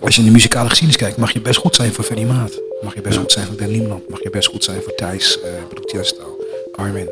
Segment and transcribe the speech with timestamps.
[0.00, 2.60] als je in de muzikale geschiedenis kijkt, mag je best goed zijn voor Ferry Maat.
[2.82, 4.08] Mag je best goed zijn voor Ben Niemland.
[4.08, 6.38] Mag je best goed zijn voor Thijs, uh, Broekjesto,
[6.72, 7.08] Armin.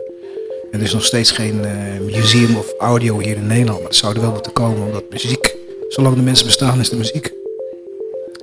[0.71, 3.79] En er is nog steeds geen uh, museum of audio hier in Nederland.
[3.79, 5.57] Maar het zou er wel moeten komen, omdat muziek,
[5.89, 7.33] zolang de mensen bestaan, is de muziek.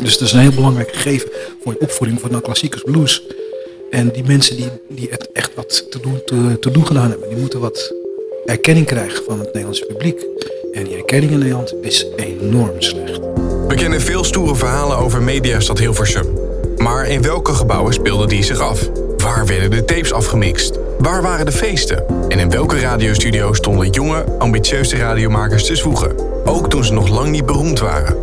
[0.01, 1.29] Dus het is een heel belangrijk gegeven
[1.63, 3.23] voor je opvoeding van de klassiekers blues.
[3.89, 7.29] En die mensen die, die het echt wat te doen, te, te doen gedaan hebben,
[7.29, 7.93] die moeten wat
[8.45, 10.25] erkenning krijgen van het Nederlandse publiek.
[10.73, 13.34] En die erkenning in Nederland is enorm slecht.
[13.67, 16.25] We kennen veel stoere verhalen over Mediastad Hilversum.
[16.77, 18.89] Maar in welke gebouwen speelden die zich af?
[19.17, 20.79] Waar werden de tapes afgemixt?
[20.99, 22.29] Waar waren de feesten?
[22.29, 26.15] En in welke radiostudio stonden jonge, ambitieuze radiomakers te zwoegen?
[26.45, 28.15] Ook toen ze nog lang niet beroemd waren.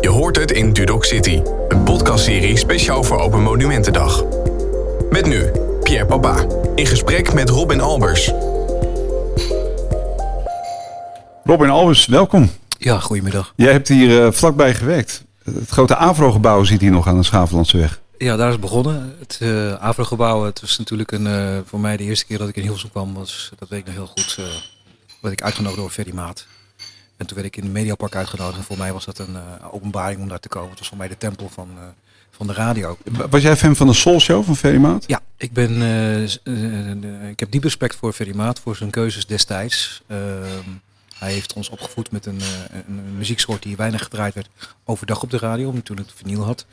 [0.00, 4.24] Je hoort het in Dudok City, een podcastserie speciaal voor Open Monumentendag.
[5.10, 5.50] Met nu
[5.82, 8.32] Pierre Papa, in gesprek met Robin Albers.
[11.44, 12.50] Robin Albers, welkom.
[12.86, 13.52] Ja, goedemiddag.
[13.56, 15.24] Jij hebt hier uh, vlakbij gewerkt.
[15.44, 18.00] Het grote Avro-gebouw zit hier nog aan de Schavelandseweg.
[18.18, 19.16] Ja, daar is het begonnen.
[19.18, 22.56] Het uh, Avro-gebouw, het was natuurlijk een, uh, voor mij de eerste keer dat ik
[22.56, 23.14] in Hilversum kwam.
[23.14, 24.38] Was, dat weet ik nog heel goed.
[25.20, 26.46] werd ik uitgenodigd door Ferry Maat.
[27.16, 28.58] En toen werd ik in het Mediapark uitgenodigd.
[28.58, 29.36] En voor mij was dat een
[29.70, 30.70] openbaring om daar te komen.
[30.70, 31.68] Het was voor mij de tempel van,
[32.30, 32.96] van de radio.
[33.30, 35.04] Was jij fan van de Soul Show van Ferry Maat?
[35.06, 35.82] Ja, ik, ben,
[37.30, 40.02] ik heb diep respect voor Ferry Maat, voor zijn keuzes destijds.
[41.18, 44.48] Hij heeft ons opgevoed met een, uh, een, muzieksoort die weinig gedraaid werd
[44.84, 46.66] overdag op de radio, toen het vinyl had.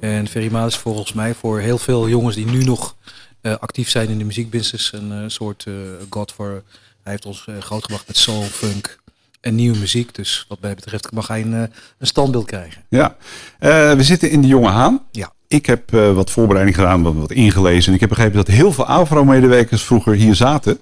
[0.00, 2.96] En Ferry is volgens mij voor heel veel jongens die nu nog
[3.42, 5.66] uh, actief zijn in de muziekbusiness een uh, soort
[6.08, 6.62] god voor.
[7.02, 8.98] Hij heeft ons groot gebracht met soul, funk
[9.40, 10.14] en nieuwe muziek.
[10.14, 11.70] Dus wat mij betreft mag hij een, een
[12.06, 12.82] standbeeld krijgen.
[12.88, 13.16] Ja,
[13.58, 15.02] we zitten in de Jonge Haan.
[15.10, 15.32] Ja.
[15.48, 17.88] Ik heb wat voorbereiding gedaan, wat, wat ingelezen.
[17.88, 20.80] En ik heb begrepen dat heel veel Avro-medewerkers vroeger hier zaten.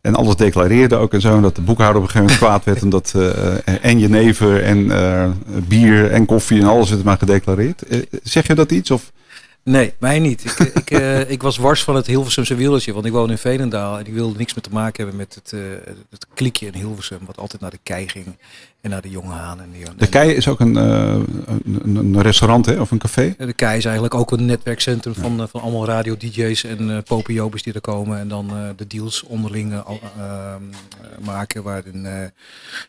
[0.00, 1.36] En alles declareerde ook en zo.
[1.36, 2.82] En dat de boekhouder op een gegeven moment kwaad werd.
[2.82, 5.30] En dat uh, en jenever en uh,
[5.68, 7.82] bier en koffie en alles werd maar gedeclareerd.
[8.22, 8.90] Zeg je dat iets?
[8.90, 9.12] Of?
[9.62, 10.44] Nee, mij niet.
[10.58, 14.06] Ik, ik, ik was wars van het Hilversumse wieltje, want ik woon in Veenendaal en
[14.06, 15.54] ik wilde niks meer te maken hebben met het,
[16.10, 18.26] het klikje in Hilversum, wat altijd naar de kei ging
[18.80, 19.60] en naar de jonge haan.
[19.60, 21.14] En die, de kei is ook een, uh,
[21.64, 23.34] een, een, restaurant hè, of een café?
[23.38, 25.46] De kei is eigenlijk ook een netwerkcentrum van, ja.
[25.46, 29.82] van allemaal radio-dj's en uh, popiobes die er komen en dan de deals onderling
[31.20, 32.32] maken waarin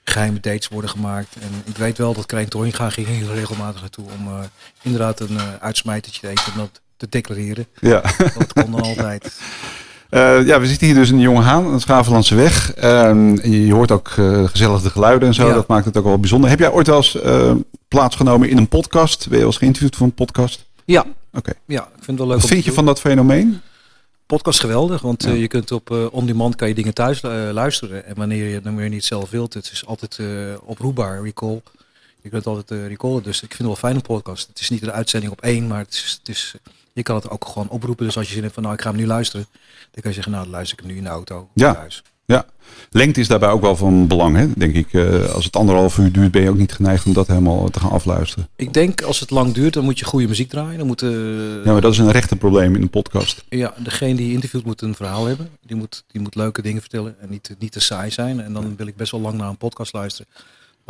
[0.04, 1.36] geheime dates worden gemaakt.
[1.36, 4.50] En ik weet wel dat Krijn Toringa ging heel regelmatig naartoe om
[4.82, 7.68] inderdaad een uitsmijtertje te eten dat te declareren.
[7.80, 8.02] Ja.
[8.18, 9.32] Dat kon dan altijd.
[10.12, 12.78] Uh, ja, we zitten hier dus in de Jonge Haan, aan de Schavenlandse weg.
[12.78, 12.84] Uh,
[13.44, 15.48] je hoort ook uh, gezellig de geluiden en zo.
[15.48, 15.54] Ja.
[15.54, 16.50] Dat maakt het ook wel bijzonder.
[16.50, 17.18] Heb jij ooit wel eens
[17.88, 19.20] plaatsgenomen in een podcast?
[19.20, 20.66] Ben je wel eens geïnterviewd voor een podcast?
[20.86, 21.00] Ja.
[21.00, 21.38] Oké.
[21.38, 21.54] Okay.
[21.66, 22.40] Ja, ik vind het wel leuk.
[22.40, 23.62] Wat vind je van dat fenomeen?
[24.26, 25.32] Podcast geweldig, want ja.
[25.32, 27.22] je kunt op on-demand kan je dingen thuis
[27.52, 28.06] luisteren.
[28.06, 30.20] En wanneer je, wanneer je niet zelf wilt, het is altijd
[30.64, 31.62] oproepbaar, recall.
[32.22, 34.48] Je kunt altijd recallen, dus ik vind het wel fijn een podcast.
[34.48, 36.56] Het is niet een uitzending op één, maar het is, het is,
[36.94, 38.06] je kan het ook gewoon oproepen.
[38.06, 39.46] Dus als je zin hebt van nou ik ga hem nu luisteren,
[39.92, 41.74] dan kan je zeggen nou dan luister ik hem nu in de auto ja.
[41.74, 42.04] thuis.
[42.26, 42.46] Ja,
[42.90, 44.48] lengte is daarbij ook wel van belang, hè?
[44.56, 44.94] denk ik.
[44.94, 47.80] Uh, als het anderhalf uur duurt, ben je ook niet geneigd om dat helemaal te
[47.80, 48.48] gaan afluisteren.
[48.56, 50.78] Ik denk als het lang duurt, dan moet je goede muziek draaien.
[50.78, 53.44] Dan moet, uh, ja, maar dat is een rechterprobleem in een podcast.
[53.50, 55.50] Ja, degene die interviewt moet een verhaal hebben.
[55.66, 58.42] Die moet, die moet leuke dingen vertellen en niet, niet te saai zijn.
[58.42, 60.32] En dan wil ik best wel lang naar een podcast luisteren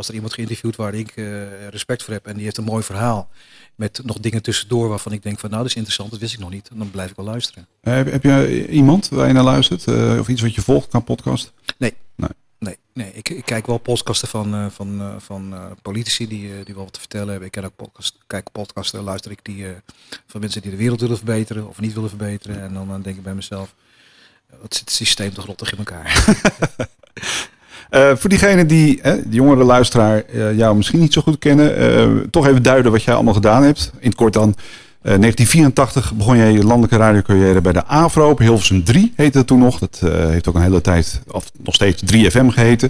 [0.01, 2.83] als er iemand geïnterviewd waar ik uh, respect voor heb en die heeft een mooi
[2.83, 3.29] verhaal
[3.75, 6.39] met nog dingen tussendoor waarvan ik denk van nou dat is interessant, dat wist ik
[6.39, 6.69] nog niet.
[6.69, 7.67] En dan blijf ik wel luisteren.
[7.83, 10.87] Uh, heb, heb je iemand waar je naar luistert uh, of iets wat je volgt
[10.87, 11.53] qua podcast?
[11.77, 11.93] Nee.
[12.15, 12.29] Nee.
[12.59, 13.11] Nee, nee.
[13.13, 17.29] Ik, ik kijk wel podcasten van, van, van politici die, die wel wat te vertellen
[17.29, 17.45] hebben.
[17.45, 19.65] Ik ken ook podcast, kijk podcasten, luister ik die
[20.27, 22.61] van mensen die de wereld willen verbeteren of niet willen verbeteren.
[22.61, 23.75] En dan, dan denk ik bij mezelf,
[24.61, 26.25] wat zit het systeem toch rottig in elkaar.
[27.91, 32.29] Uh, voor diegenen die, uh, de jongere luisteraar, uh, jou misschien niet zo goed kennen,
[32.29, 33.91] toch even duiden wat jij allemaal gedaan hebt.
[33.99, 34.55] In het kort dan.
[35.01, 39.59] 1984 begon jij je landelijke radiocarrière bij de AVRO op Hilversum 3 heette het toen
[39.59, 39.79] nog.
[39.79, 42.89] Dat heeft ook een hele tijd, of nog steeds 3FM geheten.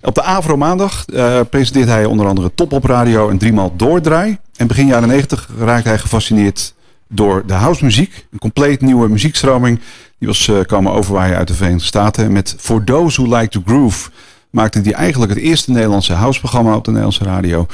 [0.00, 1.04] Op de AVRO maandag
[1.50, 4.38] presenteert hij onder andere Top op Radio en driemaal Doordraai.
[4.56, 6.74] En begin jaren 90 raakte hij gefascineerd
[7.08, 8.26] door de housemuziek.
[8.32, 9.80] Een compleet nieuwe muziekstroming.
[10.18, 12.32] Die was komen overwaaien uit de Verenigde Staten.
[12.32, 14.10] Met For Those Who Like to Groove
[14.52, 17.66] maakte hij eigenlijk het eerste Nederlandse houseprogramma op de Nederlandse radio.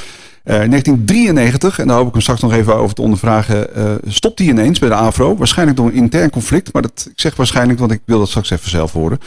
[0.44, 3.92] Uh, in 1993, en daar hoop ik hem straks nog even over te ondervragen, uh,
[4.06, 5.36] stopt hij ineens bij de AVRO.
[5.36, 8.50] Waarschijnlijk door een intern conflict, maar dat, ik zeg waarschijnlijk, want ik wil dat straks
[8.50, 9.18] even zelf horen.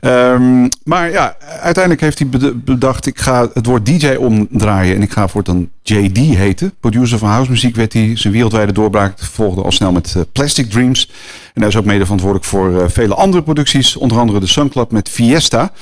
[0.00, 5.12] Um, maar ja, uiteindelijk heeft hij bedacht, ik ga het woord DJ omdraaien en ik
[5.12, 6.72] ga voor dan JD heten.
[6.80, 11.10] Producer van housemuziek werd hij, zijn wereldwijde doorbraak volgde al snel met uh, Plastic Dreams.
[11.54, 14.90] En hij is ook mede verantwoordelijk voor vele andere producties, onder andere de Sun Club
[14.90, 15.72] met Fiesta.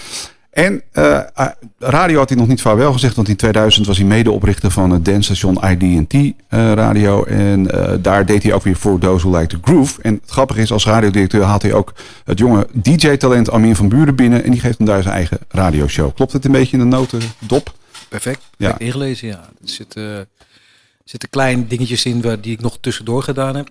[0.52, 1.20] En uh,
[1.78, 5.04] radio had hij nog niet vaarwel gezegd, want in 2000 was hij medeoprichter van het
[5.04, 7.24] dancestation ID&T uh, Radio.
[7.24, 10.02] En uh, daar deed hij ook weer voor Those Who Like the Groove.
[10.02, 11.94] En het grappige is, als radiodirecteur haalt hij ook
[12.24, 14.44] het jonge DJ-talent Armin van Buren binnen.
[14.44, 16.14] En die geeft hem daar zijn eigen radioshow.
[16.14, 17.72] Klopt het een beetje in de notendop?
[18.08, 18.78] Perfect, ja.
[18.78, 19.40] ingelezen, ja.
[19.62, 20.28] Er zitten,
[21.04, 23.68] zitten kleine dingetjes in waar, die ik nog tussendoor gedaan heb.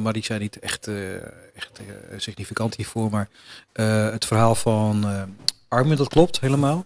[0.00, 0.90] maar die zijn niet echt,
[1.54, 1.80] echt
[2.16, 3.10] significant hiervoor.
[3.10, 3.28] Maar
[4.12, 5.04] het verhaal van
[5.70, 6.84] Armin, dat klopt helemaal.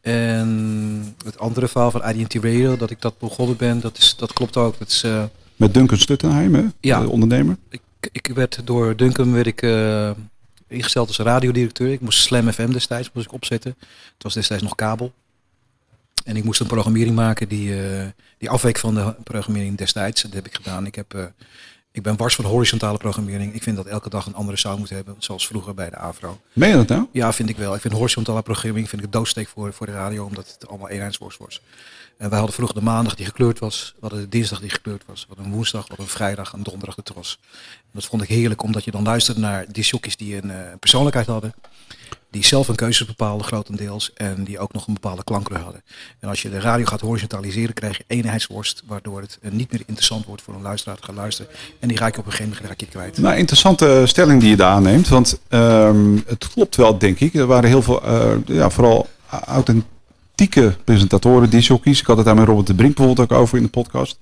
[0.00, 4.32] En het andere verhaal van IDT Radio, dat ik dat begonnen ben, dat, is, dat
[4.32, 4.78] klopt ook.
[4.78, 5.24] Dat is, uh,
[5.56, 6.64] Met Duncan Stuttenheim, hè?
[6.80, 7.00] Ja.
[7.00, 7.56] De ondernemer?
[7.68, 7.80] Ik,
[8.12, 10.10] ik werd door Duncan werd ik, uh,
[10.66, 11.92] ingesteld als radiodirecteur.
[11.92, 13.74] Ik moest Slam FM destijds moest ik opzetten.
[14.14, 15.12] Het was destijds nog kabel.
[16.24, 18.06] En ik moest een programmering maken die, uh,
[18.38, 20.22] die afweek van de programmering destijds.
[20.22, 20.86] Dat heb ik gedaan.
[20.86, 21.32] Ik heb
[21.92, 23.54] ik ben wars van horizontale programmering.
[23.54, 26.40] Ik vind dat elke dag een andere sound moet hebben, zoals vroeger bij de AVRO.
[26.52, 27.06] Meen je dat nou?
[27.12, 27.74] Ja, vind ik wel.
[27.74, 30.88] Ik vind horizontale programmering vind ik het doodsteek voor, voor de radio, omdat het allemaal
[30.88, 31.60] eenheidsworst wordt.
[32.16, 35.02] En wij hadden vroeger de maandag die gekleurd was, we hadden de dinsdag die gekleurd
[35.06, 37.38] was, we hadden een woensdag, we hadden een vrijdag, een donderdag was.
[37.74, 41.26] En dat vond ik heerlijk, omdat je dan luisterde naar disjockeys die een uh, persoonlijkheid
[41.26, 41.54] hadden
[42.30, 45.82] die zelf een keuzes bepaalden grotendeels en die ook nog een bepaalde klankkleur hadden.
[46.20, 50.24] En als je de radio gaat horizontaliseren, krijg je eenheidsworst, waardoor het niet meer interessant
[50.24, 51.52] wordt voor een luisteraar te gaan luisteren.
[51.80, 53.18] En die ga ik op een gegeven moment raak je kwijt.
[53.18, 57.34] Nou, interessante stelling die je daar aanneemt, want um, het klopt wel, denk ik.
[57.34, 59.08] Er waren heel veel, uh, ja, vooral
[59.44, 62.00] authentieke presentatoren, disjockeys.
[62.00, 64.18] Ik had het daar met Robert de Brink bijvoorbeeld ook over in de podcast.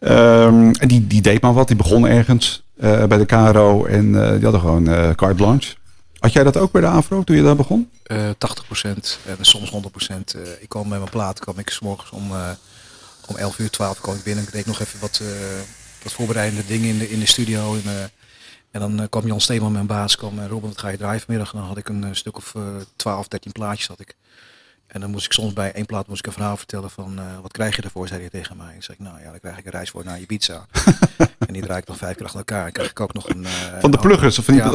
[0.00, 4.42] Um, en die, die deed maar wat, die begon ergens bij de KRO en die
[4.42, 5.78] hadden gewoon carte blanche.
[6.20, 7.90] Had jij dat ook bij de AVRO toen je daar begon?
[8.06, 8.32] Uh, 80%
[9.26, 9.74] en soms 100%.
[10.36, 12.50] Uh, ik kwam met mijn plaat, kwam ik s morgens om, uh,
[13.26, 14.44] om 11 uur, 12 kwam ik binnen.
[14.44, 15.22] Ik deed nog even wat,
[16.02, 17.74] wat voorbereidende dingen in de, in de studio.
[17.74, 18.10] En,
[18.70, 21.52] en dan kwam Jan Steeman, mijn baas, kwam Robin, wat ga je draaien vanmiddag?
[21.52, 22.54] En dan had ik een stuk of
[22.96, 24.14] 12, 13 plaatjes had ik.
[24.92, 27.24] En dan moest ik soms bij één plaat moest ik een verhaal vertellen van uh,
[27.42, 28.74] wat krijg je ervoor, zei hij tegen mij.
[28.76, 30.66] Ik zei nou ja, dan krijg ik een reis voor naar Ibiza.
[31.46, 32.66] en die draai ik dan vijf keer achter elkaar.
[32.66, 33.42] En krijg ik ook nog een...
[33.42, 33.50] Uh,
[33.80, 34.70] van de pluggers of van die ja,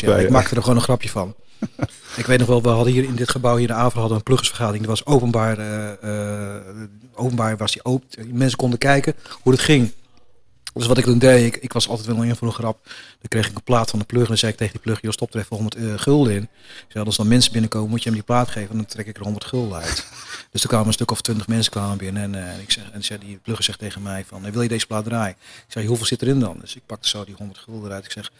[0.00, 1.34] ja, Ik maakte er gewoon een grapje van.
[2.16, 4.16] ik weet nog wel, we hadden hier in dit gebouw hier in de avond hadden
[4.16, 4.84] een pluggersvergadering.
[4.84, 5.58] Die was openbaar,
[6.04, 6.54] uh,
[7.14, 8.06] openbaar was die open.
[8.32, 9.92] Mensen konden kijken hoe het ging.
[10.78, 12.84] Dus wat ik toen deed, ik, ik was altijd wel een voor een grap.
[12.84, 15.00] Dan kreeg ik een plaat van de plug en dan zei ik tegen die plug,
[15.00, 16.42] joh stop er even 100 uh, gulden in.
[16.42, 19.06] Ik zei, als dan mensen binnenkomen, moet je hem die plaat geven en dan trek
[19.06, 20.06] ik er 100 gulden uit.
[20.52, 23.04] dus toen kwamen een stuk of 20 mensen kwamen binnen en, uh, ik zeg, en
[23.04, 25.36] zei, die plugger zegt tegen mij van, wil je deze plaat draaien?
[25.66, 26.58] Ik zei, hoeveel zit erin dan?
[26.60, 28.04] Dus ik pakte zo die 100 gulden eruit.
[28.04, 28.32] Ik zeg,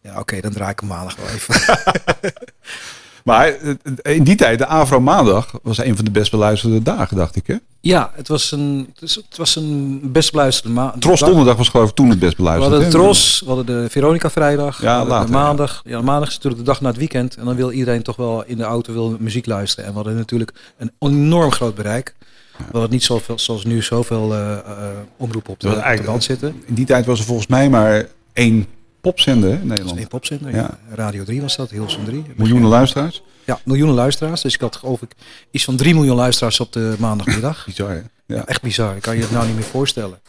[0.00, 1.54] ja oké, okay, dan draai ik hem maandag wel even.
[3.24, 3.54] Maar
[4.02, 7.46] in die tijd, de Avro Maandag was een van de best beluisterde dagen, dacht ik
[7.46, 7.56] hè?
[7.80, 10.98] Ja, het was een, het was een best beluisterde maandag.
[10.98, 12.70] Tros Donderdag was geloof ik toen het best beluisterd.
[12.70, 15.80] We hadden de Tros, we hadden de Veronica Vrijdag, ja, later, de maandag.
[15.84, 15.90] Ja.
[15.90, 17.36] ja, maandag is natuurlijk de dag na het weekend.
[17.36, 19.84] En dan wil iedereen toch wel in de auto wil muziek luisteren.
[19.84, 22.14] En we hadden natuurlijk een enorm groot bereik.
[22.56, 24.84] We hadden niet zoveel, zoals nu zoveel uh, uh,
[25.16, 26.62] omroepen op de, de band zitten.
[26.66, 28.66] In die tijd was er volgens mij maar één
[29.02, 29.98] popzender in Nederland.
[29.98, 30.56] Eén popzender, ja.
[30.56, 30.78] ja.
[30.94, 32.24] Radio 3 was dat, Hilsum 3.
[32.36, 33.22] Miljoenen luisteraars?
[33.44, 34.40] Ja, miljoenen luisteraars.
[34.40, 35.10] Dus ik had geloof ik
[35.50, 37.64] iets van 3 miljoen luisteraars op de maandagmiddag.
[37.66, 37.94] bizar, hè?
[37.94, 38.02] Ja.
[38.26, 38.46] ja.
[38.46, 38.96] echt bizar.
[38.96, 40.20] Ik kan je het nou niet meer voorstellen.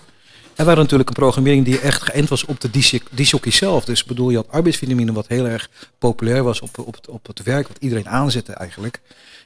[0.56, 2.70] En we hadden natuurlijk een programmering die echt geënt was op de
[3.12, 3.86] disjockey zelf.
[3.86, 7.68] Dus bedoel, je had arbeidsvitamine wat heel erg populair was op, op, op het werk,
[7.68, 9.02] wat iedereen aanzette eigenlijk.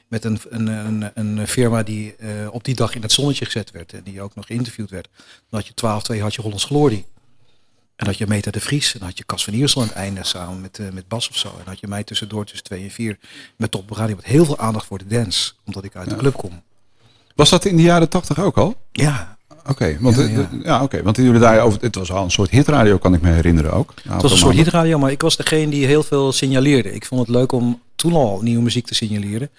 [0.08, 3.70] Met een, een, een, een firma die uh, op die dag in het zonnetje gezet
[3.70, 5.08] werd en die ook nog geïnterviewd werd.
[5.50, 7.04] Dan had je 12-2 had je Hollands Glory.
[7.98, 8.92] En dat je Meta de Vries.
[8.92, 11.28] En dan had je Cas van Iersel aan het einde samen met, uh, met Bas
[11.28, 11.48] of zo.
[11.48, 13.18] En had je mij tussendoor tussen twee en vier
[13.56, 14.16] met Top Radio.
[14.16, 15.52] Met heel veel aandacht voor de dance.
[15.64, 16.12] Omdat ik uit ja.
[16.12, 16.62] de club kom.
[17.34, 18.74] Was dat in de jaren tachtig ook al?
[18.92, 19.36] Ja.
[19.60, 20.48] Oké, okay, want, ja, ja.
[20.62, 23.30] ja, okay, want jullie daar over, het was al een soort hitradio, kan ik me
[23.30, 23.94] herinneren ook.
[24.08, 26.94] Het was een soort hitradio, maar ik was degene die heel veel signaleerde.
[26.94, 29.50] Ik vond het leuk om toen al nieuwe muziek te signaleren.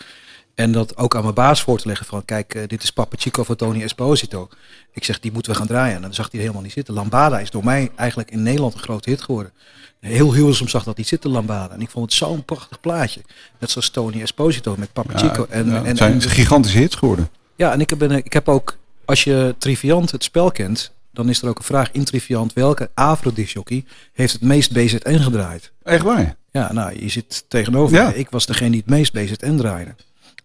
[0.59, 3.15] En dat ook aan mijn baas voor te leggen van, kijk, uh, dit is Papa
[3.19, 4.49] Chico van Tony Esposito.
[4.93, 5.95] Ik zeg, die moeten we gaan draaien.
[5.95, 6.93] En dan zag hij helemaal niet zitten.
[6.93, 9.51] Lambada is door mij eigenlijk in Nederland een grote hit geworden.
[9.99, 11.73] Heel Hilversum zag dat niet zitten, Lambada.
[11.73, 13.21] En ik vond het zo'n prachtig plaatje.
[13.59, 15.45] Net zoals Tony Esposito met Papa ja, Chico.
[15.49, 17.29] En, ja, en, zijn en, gigantische hits geworden.
[17.55, 21.41] Ja, en ik heb, ik heb ook, als je Triviant het spel kent, dan is
[21.41, 22.53] er ook een vraag in Triviant.
[22.53, 25.71] Welke Afro-disjockey heeft het meest BZN gedraaid?
[25.83, 26.35] Echt waar?
[26.51, 28.13] Ja, nou, je zit tegenover Ja.
[28.13, 29.95] Ik was degene die het meest BZN draaide.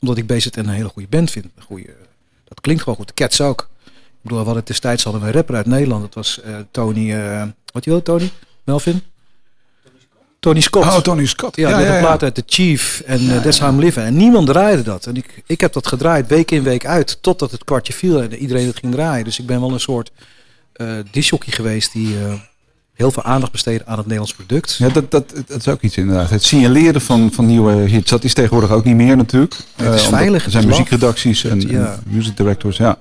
[0.09, 1.45] Omdat ik BZN een hele goede band vind.
[1.45, 1.95] Een goede,
[2.45, 3.15] dat klinkt gewoon goed.
[3.15, 3.69] Cats ook.
[3.85, 6.03] Ik bedoel, we hadden destijds hadden we een rapper uit Nederland.
[6.03, 7.43] Dat was eh, Tony, eh
[7.73, 8.31] wat je wil Tony?
[8.65, 9.03] Melvin?
[10.41, 10.87] Tony Scott.
[10.87, 11.57] Oh, Tony Scott.
[11.57, 14.07] Ja, had een plaat uit The Chief en uh, That's How I'm Living.
[14.07, 15.07] En niemand draaide dat.
[15.07, 17.19] En ik, ik heb dat gedraaid week in week uit.
[17.21, 19.25] Totdat het kwartje viel en iedereen het ging draaien.
[19.25, 20.11] Dus ik ben wel een soort
[20.77, 22.33] uh, disjockey geweest die, uh,
[22.95, 24.75] heel veel aandacht besteden aan het Nederlands product.
[24.79, 26.31] Ja, dat, dat, dat is ook iets inderdaad.
[26.31, 29.55] Het signaleren van, van nieuwe hits, dat is tegenwoordig ook niet meer natuurlijk.
[29.77, 30.73] Het is Eh, veilig, Er zijn laf.
[30.73, 31.69] muziekredacties en, Ja.
[31.69, 32.99] en music directors, ja.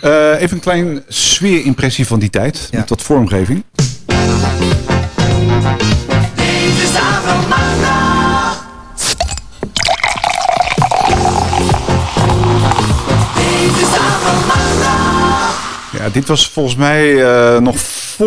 [0.00, 2.78] Eh, even een klein sfeerimpressie van die tijd, Ja.
[2.78, 3.64] met wat vormgeving.
[15.98, 17.76] Ja, dit was volgens mij eh, nog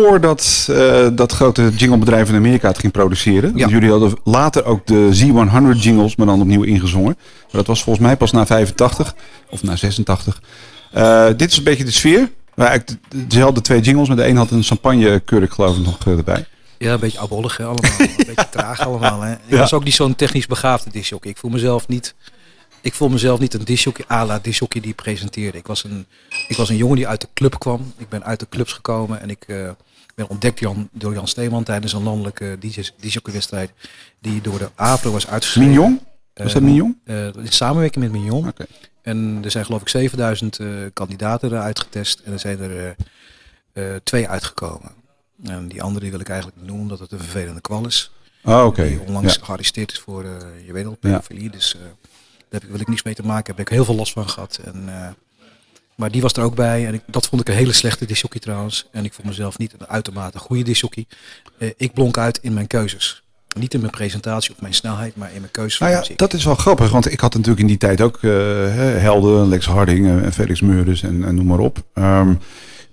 [0.00, 3.52] voordat eh, dat grote jinglebedrijf in Amerika het ging produceren.
[3.56, 3.68] Ja.
[3.68, 7.16] Jullie hadden later ook de Z100 jingles, maar dan opnieuw ingezongen.
[7.18, 9.14] Maar dat was volgens mij pas na 85
[9.50, 10.42] of na 86.
[10.92, 12.30] Eh, dit is een beetje de sfeer.
[12.54, 15.98] Maar eigenlijk de- dezelfde twee jingles, maar de een had een champagnekurk geloof ik nog
[16.06, 16.44] eh, erbij.
[16.78, 17.90] Ja, een beetje oudbollig hè, allemaal.
[17.98, 19.20] een beetje traag allemaal.
[19.20, 19.32] Hè.
[19.32, 19.58] Ik Ja.
[19.58, 21.30] was ook niet zo'n technisch begaafde disjockey.
[21.30, 22.14] Ik voel mezelf niet...
[22.86, 25.58] Ik voel mezelf niet een disjockey à la disjockey die presenteerde.
[25.58, 26.06] Ik was, een,
[26.48, 27.92] ik was een jongen die uit de club kwam.
[27.96, 29.70] Ik ben uit de clubs gekomen en ik eh,
[30.14, 32.58] ben ontdekt Jan, door Jan Steeman tijdens een landelijke
[33.00, 33.70] disjockeywedstrijd
[34.20, 35.70] die door de AVRO was uitgeschreven.
[35.70, 36.00] Mignon?
[36.34, 37.00] Was dat Eh, Mignon?
[37.04, 38.52] eh, in samenwerking met Mignon.
[39.02, 42.20] En er zijn geloof ik 7000 eh, kandidaten eruit getest.
[42.24, 42.96] En er zijn er
[44.02, 44.92] twee uitgekomen.
[45.44, 48.10] En die andere die wil ik eigenlijk niet noemen, omdat het een vervelende kwal is.
[48.44, 48.88] Oh, oké.
[48.88, 49.44] Die onlangs Ja.
[49.44, 50.24] gearresteerd is voor,
[50.66, 50.96] je weet al, Ja.
[51.00, 51.50] pedofilie.
[51.50, 51.76] Dus
[52.48, 53.46] daar heb ik, wil ik niks mee te maken.
[53.46, 54.60] Daar heb ik heel veel last van gehad.
[54.64, 55.08] En, eh,
[55.96, 56.86] maar die was er ook bij.
[56.86, 58.88] En ik, dat vond ik een hele slechte disjockey trouwens.
[58.92, 61.06] En ik vond mezelf niet een uitermate goede disjockey.
[61.58, 63.22] Eh, ik blonk uit in mijn keuzes.
[63.58, 66.18] Niet in mijn presentatie of mijn snelheid, maar in mijn keuzes Nou ja, muziek.
[66.18, 68.30] dat is wel grappig, want ik had natuurlijk in die tijd ook eh,
[68.98, 71.82] helden, Lex Harding en Felix Meurders en, en noem maar op.
[71.94, 72.34] Ehm,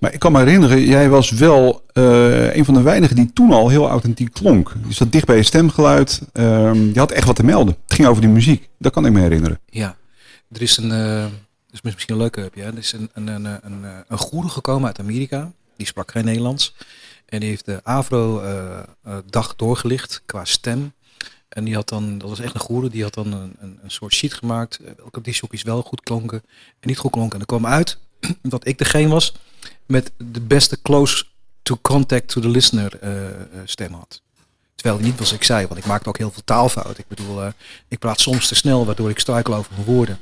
[0.03, 3.51] maar ik kan me herinneren, jij was wel eh, een van de weinigen die toen
[3.51, 4.73] al heel authentiek klonk.
[4.87, 6.21] Je zat dicht bij je stemgeluid.
[6.33, 7.77] Ehm, je had echt wat te melden.
[7.83, 8.69] Het ging over die muziek.
[8.79, 9.59] Dat kan ik me herinneren.
[9.65, 9.97] Ja,
[10.51, 11.31] er is een, eh, dat
[11.71, 12.61] is misschien een leuke heb je.
[12.63, 15.51] Er is een, een, een, een, eh, een goeroe gekomen uit Amerika.
[15.77, 16.75] Die sprak geen Nederlands.
[17.25, 20.93] En die heeft de Avro-dag doorgelicht qua stem.
[21.49, 23.91] En die had dan, dat was echt een goeroe, die had dan een, een, een
[23.91, 24.79] soort sheet gemaakt.
[24.97, 26.43] Welke discjockeys wel goed klonken
[26.79, 27.33] en niet goed klonken.
[27.33, 27.97] En er kwam uit
[28.41, 29.33] dat ik degene was
[29.85, 31.25] met de beste close
[31.61, 34.21] to contact to the listener eh, eh, stem had.
[34.75, 37.03] Terwijl het niet was ik zei, want ik maakte ook heel veel taalfouten.
[37.03, 37.51] Ik bedoel, eh,
[37.87, 40.19] ik praat soms te snel, waardoor ik struikel over mijn woorden.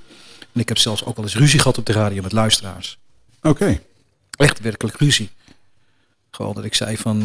[0.53, 2.97] En ik heb zelfs ook wel eens ruzie gehad op de radio met luisteraars.
[3.41, 3.81] Oké.
[4.35, 5.29] Echt werkelijk ruzie.
[6.31, 7.23] Gewoon dat ik zei van,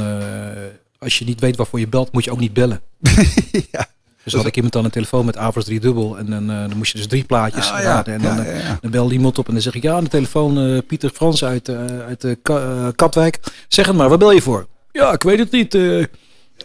[0.99, 2.81] als je niet weet waarvoor je belt, moet je ook niet bellen.
[3.73, 3.89] ja.
[4.33, 6.19] Dus had ik iemand aan de telefoon met Avers 3 dubbel.
[6.19, 7.85] En dan, eh, dan moest je dus drie plaatjes Ah, ja.
[7.85, 8.15] raden.
[8.15, 8.79] En dan, Ja, eh, ja, ja.
[8.81, 11.45] dan belde iemand op en dan zeg ik, ja, aan de telefoon eh, Pieter Frans
[11.45, 13.39] uit, eh, uit Ka- Katwijk.
[13.69, 14.67] Zeg het maar, waar bel je voor?
[14.93, 15.75] Ja, ik weet het niet.
[15.75, 15.99] eh,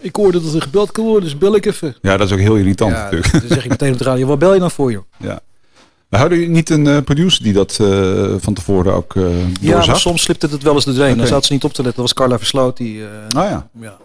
[0.01, 1.95] ik hoorde dat er gebeld kon worden, dus bel ik even.
[2.01, 3.31] Ja, dat is ook heel irritant Ja, natuurlijk.
[3.31, 5.03] dan zeg ik meteen op de radio, waar bel je dan voor, joh?
[5.17, 5.39] Ja.
[6.09, 9.23] Maar hadden jullie niet een producer die dat eh, van tevoren ook eh
[9.61, 11.17] Ja, soms slipte het wel eens de drain.
[11.17, 12.01] Dan zat ze niet op te letten.
[12.01, 12.77] Dat was Carla Versloot.
[12.77, 13.69] Die, eh, Ah ja.
[13.81, 13.97] ja.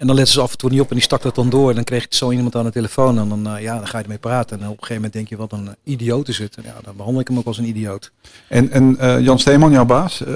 [0.00, 1.68] En dan lette ze af en toe niet op en die stak dat dan door.
[1.68, 3.18] En dan kreeg je zo iemand aan de telefoon.
[3.18, 4.60] En dan, eh, ja, dan ga je ermee praten.
[4.60, 6.56] En op een gegeven moment denk je, wat een idioot is het.
[6.56, 8.12] En ja, dan behandel ik hem ook als een idioot.
[8.48, 10.28] En, en eh, Jan Steeman, jouw baas, eh,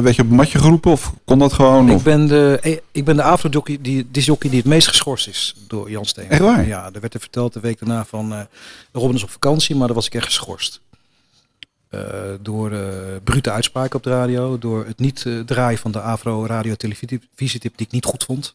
[0.00, 1.88] werd je op een matje geroepen of kon dat gewoon?
[1.88, 2.02] Ik Of?
[2.02, 6.04] ben de, ik ben de afrojockey die, disjockey die het meest geschorst is door Jan
[6.04, 6.28] Steen.
[6.28, 6.66] Echt waar?
[6.66, 8.46] Ja, er werd er verteld de week daarna van...
[8.92, 10.80] Robin is op vakantie, maar dan was ik echt geschorst.
[12.42, 12.72] Door
[13.24, 14.58] brute uitspraken op de radio.
[14.58, 18.54] Door het niet draaien van de Afro radio televisietip die ik niet goed vond.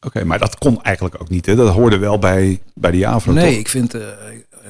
[0.00, 1.46] Oké, maar dat kon eigenlijk ook niet.
[1.46, 1.54] Hè?
[1.54, 3.32] Dat hoorde wel bij, bij die AVRO.
[3.32, 3.60] Nee, toch?
[3.60, 4.06] ik vind, eh,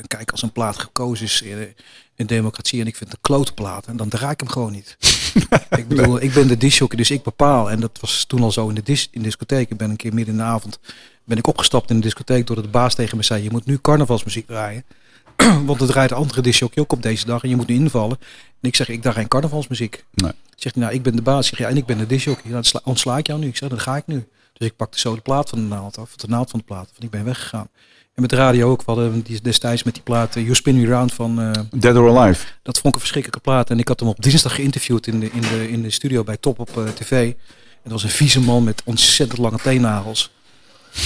[0.06, 1.75] kijk, als een plaat gekozen is in,
[2.14, 4.73] in democratie en ik vind het een klote plaat, en dan draai ik hem gewoon
[4.73, 4.97] niet.
[5.80, 7.70] ik bedoel, ik ben de disjockey, dus ik bepaal.
[7.70, 9.70] En dat was toen al zo in de, dis, in de discotheek.
[9.70, 10.78] Ik ben een keer midden in de avond
[11.28, 13.78] ben ik opgestapt in de discotheek doordat de baas tegen me zei, je moet nu
[13.80, 14.85] carnavalsmuziek draaien.
[15.66, 18.18] Want er draait een andere disjockey ook op deze dag en je moet nu invallen.
[18.61, 20.04] En ik zeg, ik draai geen carnavalsmuziek.
[20.14, 20.32] Nee.
[20.56, 21.47] Zegt hij, nou, ik ben de baas.
[21.47, 22.50] Zeg, ja, en ik ben de disjockey.
[22.50, 23.47] Dan sla- ontsla ik jou nu.
[23.47, 24.28] Ik zeg, dan ga ik nu.
[24.58, 26.88] Dus ik pakte zo de plaat van de naald af, de naald van de plaat.
[26.90, 27.68] Want ik ben weggegaan.
[28.14, 28.78] En met de radio ook.
[28.84, 31.40] We hadden die destijds met die plaat eh, You Spin Me Round van...
[31.40, 32.46] eh, Dead or Alive.
[32.62, 33.70] dat vond ik een verschrikkelijke plaat.
[33.70, 36.36] En ik had hem op dinsdag geïnterviewd in de, in de, in de studio bij
[36.36, 37.32] Top op eh, tv.
[37.82, 40.30] En dat was een vieze man met ontzettend lange teennagels.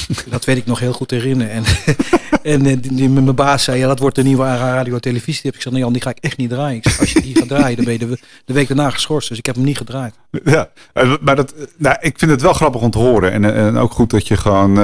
[0.30, 1.52] dat weet ik nog heel goed herinneren.
[1.52, 1.64] En,
[2.52, 5.52] en eh, die, die- mijn baas zei, ja, dat wordt de nieuwe radio televisie.
[5.52, 6.76] Ik zei, nee Jan, die ga ik echt niet draaien.
[6.76, 9.28] Ik zeg, als je die gaat draaien, dan ben je de, de week daarna geschorst.
[9.28, 10.14] Dus ik heb hem niet gedraaid.
[10.44, 13.32] Ja, eh, maar dat, eh, nou, ik vind het wel grappig om te horen.
[13.32, 14.78] En, en ook goed dat je gewoon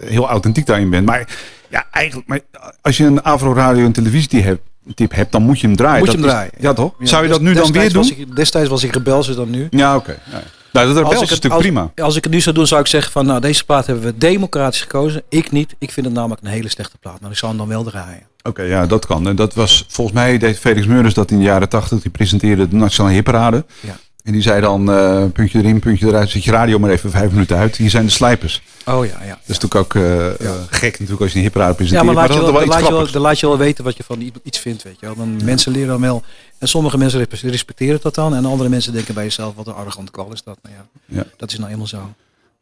[0.00, 1.06] heel authentiek daarin bent.
[1.06, 1.28] Maar
[1.70, 2.40] ja, eigenlijk, maar
[2.80, 4.60] als je een Avro radio en televisie hebt,
[4.94, 5.98] tip hebt, dan moet je hem draaien.
[5.98, 6.50] Moet je hem is- draaien.
[6.58, 6.94] Ja, toch?
[6.98, 8.02] Ja, Zou je dat nu dan weer doen?
[8.02, 9.66] was ik- destijds was ik rebelser dan nu.
[9.70, 10.16] Ja, oké.
[10.30, 10.42] Ja.
[10.74, 11.92] Nou, dat is natuurlijk als, prima.
[11.96, 14.18] als ik het nu zou doen, zou ik zeggen van nou, deze plaat hebben we
[14.18, 15.22] democratisch gekozen.
[15.28, 15.74] Ik niet.
[15.78, 17.20] Ik vind het namelijk een hele slechte plaat.
[17.20, 18.26] Maar ik zou hem dan wel draaien.
[18.42, 19.28] Oké, ja, dat kan.
[19.28, 22.00] En dat was volgens mij deed Felix Meurders dat in de jaren tachtig.
[22.00, 23.64] Die presenteerde de Nationale Hitparade.
[23.80, 23.96] Ja.
[24.24, 27.30] En die zei dan, eh, puntje erin, puntje eruit, zet je radio maar even vijf
[27.30, 27.76] minuten uit.
[27.76, 28.62] Hier zijn de slijpers.
[28.86, 29.28] Oh ja, ja.
[29.28, 32.04] Dat is natuurlijk ook eh, eh, gek natuurlijk als je een Ja, presenteert.
[32.04, 33.12] maar laat je, wel, dan, laat je wel, grappigs.
[33.12, 35.14] dan laat je wel weten wat je van iets vindt, weet je wel.
[35.14, 36.22] Dan Mensen leren dan wel.
[36.58, 38.34] En sommige mensen res- respecteren dat dan.
[38.34, 40.58] En andere mensen denken bij jezelf, wat een arrogante kwal is dat.
[40.62, 40.84] Nou ja,
[41.16, 41.24] Ja.
[41.36, 42.14] dat is nou eenmaal zo.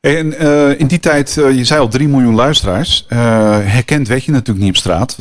[0.02, 3.04] En eh, in die tijd, eh, je zei al 3 miljoen luisteraars.
[3.08, 3.18] Eh,
[3.62, 5.16] herkend werd je natuurlijk niet op straat.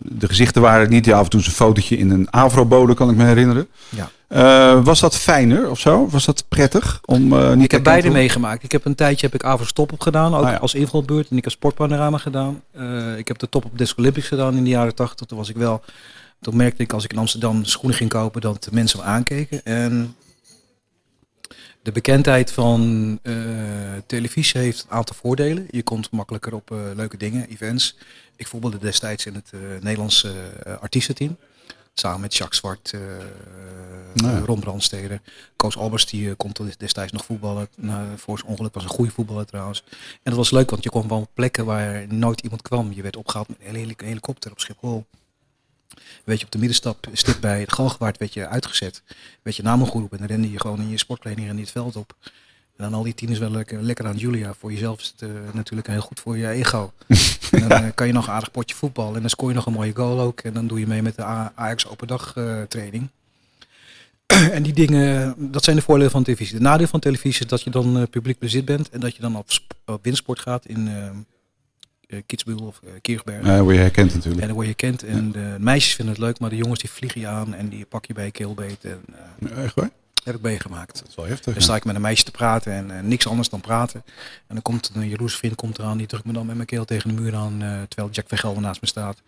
[0.00, 1.04] De gezichten waren niet.
[1.04, 3.68] Ja, af en toe een fotootje in een Avro-bode, kan ik me herinneren.
[3.88, 4.82] Ja.
[4.82, 6.08] Was dat fijner of zo?
[6.10, 7.00] Was dat prettig?
[7.04, 8.62] Om, niet Ik heb beide meegemaakt.
[8.62, 10.56] Ik heb een tijdje heb ik Avro Stop op gedaan, ook Ah, ja.
[10.56, 11.30] als invalbeurt.
[11.30, 12.62] En ik heb Sportpanorama gedaan.
[13.16, 15.26] Ik heb de Top op Disc Olympics gedaan in de jaren 80.
[15.26, 15.82] Toen was ik wel.
[16.40, 19.64] Toen merkte ik als ik in Amsterdam schoenen ging kopen dat de mensen me aankeken.
[19.64, 20.14] En
[21.84, 23.34] de bekendheid van eh,
[24.06, 25.66] televisie heeft een aantal voordelen.
[25.70, 27.96] Je komt makkelijker op eh, leuke dingen, events.
[28.36, 30.32] Ik voetbalde destijds in het eh, Nederlandse
[30.80, 31.36] artiestenteam.
[31.94, 33.00] Samen met Jacques Zwart, eh
[34.14, 34.44] Nou.
[34.44, 35.20] Ron Brandstede.
[35.56, 37.68] Koos Albers die kon destijds nog voetballen.
[37.76, 39.84] Nou, voor zijn ongeluk was een goede voetballer trouwens.
[39.90, 42.92] En dat was leuk, want je kwam wel op plekken waar nooit iemand kwam.
[42.92, 45.04] Je werd opgehaald met een hele helikopter op Schiphol.
[46.24, 49.02] Weet je, op de middenstap, stip bij het Galgenwaard, werd je uitgezet.
[49.42, 51.96] Werd je naam geroepen en dan rende je gewoon in je sportkleding en het veld
[51.96, 52.16] op.
[52.76, 54.54] En dan al die tieners wel lekker, lekker aan Julia.
[54.58, 56.92] Voor jezelf is het eh, natuurlijk heel goed voor je ego.
[57.50, 59.14] en dan eh, kan je nog een aardig potje voetbal.
[59.14, 60.40] En dan scoor je nog een mooie goal ook.
[60.40, 61.22] En dan doe je mee met de
[61.54, 63.08] Ajax open dag eh, training.
[64.56, 66.56] en die dingen, dat zijn de voordelen van televisie.
[66.56, 68.90] De nadeel van televisie is dat je dan publiek bezit bent.
[68.90, 70.88] En dat je dan op, sp- op windsport gaat in
[72.26, 73.46] Kitzbühel of uh, Kirchberg.
[73.46, 74.40] Ja, word je herkend natuurlijk.
[74.40, 75.02] En dan word je kent.
[75.02, 77.84] En de meisjes vinden het leuk, maar de jongens die vliegen je aan en die
[77.84, 78.84] pak je bij je keelbeet.
[78.84, 79.00] En
[79.38, 79.90] eh, Echt waar?
[80.24, 80.98] Heb ik meegemaakt.
[80.98, 81.52] Dat is wel heftig.
[81.52, 84.02] Dan sta ik met een meisje te praten en eh, niks anders dan praten.
[84.46, 86.84] En dan komt een jaloers vriend komt eraan, die drukt me dan met mijn keel
[86.84, 89.22] tegen de muur aan, eh, terwijl Jack Vergelder naast me staat.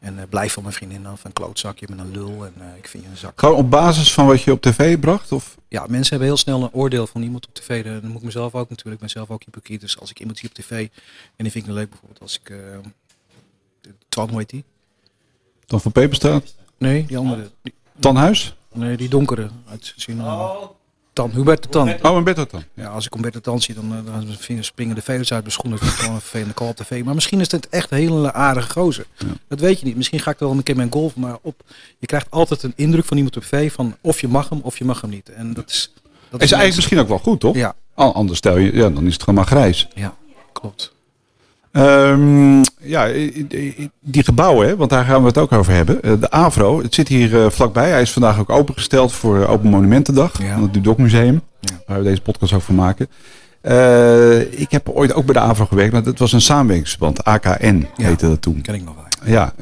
[0.00, 3.04] En eh, blijf van mijn vriendin af, een klootzakje met een lul en ik vind
[3.04, 3.40] je een zak.
[3.40, 5.32] Gewoon op basis van wat je op tv bracht?
[5.32, 5.56] Of?
[5.68, 7.84] Ja, mensen hebben heel snel een oordeel van iemand op tv.
[7.84, 8.94] Dan moet ik mezelf ook natuurlijk.
[8.94, 9.80] Ik ben zelf ook hypocriet.
[9.80, 12.40] Dus als ik iemand zie op tv en die vind ik dan leuk bijvoorbeeld als
[12.42, 12.50] ik...
[12.50, 12.58] Uh,
[14.08, 14.64] Twan, hoe heet die?
[15.66, 16.54] Dan van Peperstraat?
[16.78, 17.50] Nee, die andere.
[17.98, 18.54] Tanhuis?
[18.74, 20.68] Nee, die donkere uit Suriname.
[21.12, 21.88] Tan, Hubert de Tan.
[22.02, 22.62] Oh, een dan.
[22.74, 25.52] Ja, als ik Hubert de Tan zie, dan, eh, dan springen de velers uit mijn
[25.52, 25.78] schoenen.
[25.80, 27.04] Dat is gewoon een vervelende call op tv.
[27.04, 29.06] Maar misschien is het echt een hele aardige gozer.
[29.48, 29.96] Dat weet je niet.
[29.96, 31.62] Misschien ga ik wel een keer mijn golf, maar op.
[31.98, 34.78] Je krijgt altijd een indruk van iemand op tv van of je mag hem of
[34.78, 35.28] je mag hem niet.
[35.28, 35.92] En dat is.
[36.30, 37.54] Dat Is eigenlijk misschien ook wel goed, toch?
[37.56, 39.88] Ja, An- Anders stel je, ja, dan is het gewoon maar grijs.
[39.94, 40.14] ja,
[40.52, 40.92] klopt.
[41.72, 43.08] Ehm, ja,
[44.00, 46.02] die gebouwen, hè, want daar gaan we het ook over hebben.
[46.02, 47.90] Eh, De AVRO, het zit hier eh, vlakbij.
[47.90, 50.42] Hij is vandaag ook opengesteld voor eh, Open Monumentendag.
[50.42, 50.52] Ja.
[50.54, 51.80] Van het Dudok Museum, Ja.
[51.86, 53.08] waar we deze podcast van maken.
[54.50, 57.24] Ik heb ooit ook bij de AVRO gewerkt, maar dat was een samenwerkingsverband.
[57.24, 58.06] AKN Ja.
[58.06, 58.60] heette dat toen.
[58.60, 59.32] Ken ik nog wel.
[59.32, 59.52] ja.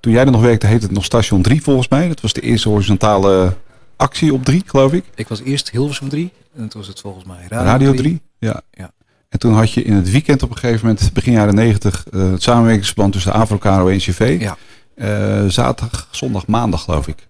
[0.00, 2.08] Toen jij er nog werkte heette het nog Station 3 volgens mij.
[2.08, 3.52] Dat was de eerste horizontale
[3.96, 5.04] actie op 3, geloof ik.
[5.14, 8.20] Ik was eerst Hilversum 3 en toen was het volgens mij Radio, Radio 3.
[8.38, 8.60] Ja.
[8.70, 8.90] Ja.
[9.30, 12.30] En toen had je in het weekend op een gegeven moment, begin jaren 90, eh,
[12.30, 14.36] het samenwerkingsverband tussen AVRO, en NCV.
[14.40, 14.56] Ja.
[14.94, 17.28] Eh, zaterdag, zondag, maandag geloof ik.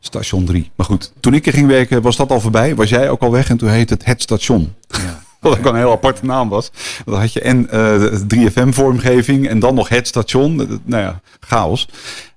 [0.00, 0.70] Station 3.
[0.74, 2.74] Maar goed, toen ik er ging werken was dat al voorbij.
[2.74, 4.74] Was jij ook al weg en toen heette het Het Station.
[4.88, 5.22] Ja.
[5.40, 6.70] Wat ook een heel aparte naam was.
[6.72, 7.78] Want Dan had je en eh,
[8.26, 10.60] de 3FM vormgeving en dan nog Het Station.
[10.60, 11.88] Eh, Nou ja, chaos.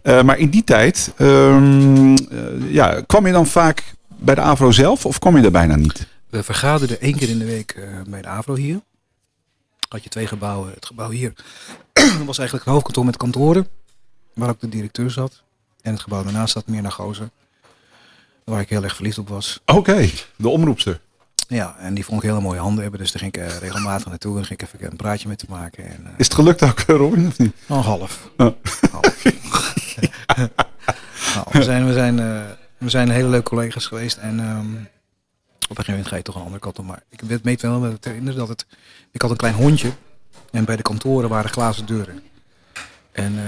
[0.02, 2.18] Eh, maar in die tijd, ehm, eh,
[2.70, 6.08] ja, kwam je dan vaak bij de AVRO zelf of kwam je daar bijna niet?
[6.32, 8.82] We vergaderden één keer in de week eh, bij de AVRO hier.
[9.90, 10.74] Had je twee gebouwen.
[10.74, 11.34] Het gebouw hier
[12.26, 13.68] was eigenlijk het hoofdkantoor met kantoren.
[14.34, 15.44] Waar ook de directeur zat.
[15.82, 17.30] En het gebouw daarnaast zat meer naar Gozer.
[18.44, 19.60] Waar ik heel erg verliefd op was.
[19.66, 21.00] Oké, de omroepster.
[21.48, 23.00] Ja, en die vond ik hele mooie handen hebben.
[23.00, 24.38] Dus daar ging ik eh, regelmatig naartoe.
[24.38, 25.86] En ging ik even een praatje met te maken.
[25.86, 27.56] En, eh, Is het gelukt ook, Robin, of niet?
[27.66, 28.32] nog half.
[28.38, 28.56] Oh.
[28.92, 29.24] Half.
[31.36, 32.16] nou, we, zijn, we, zijn,
[32.78, 34.18] we zijn hele leuke collega's geweest.
[34.18, 34.76] En ehm,
[35.72, 36.86] op een gegeven moment ga je toch een andere kant op.
[36.86, 38.66] Maar ik weet wel met het dat het...
[39.12, 39.92] Ik had een klein hondje.
[40.52, 42.24] En bij de kantoren waren glazen deuren.
[43.12, 43.46] En eh,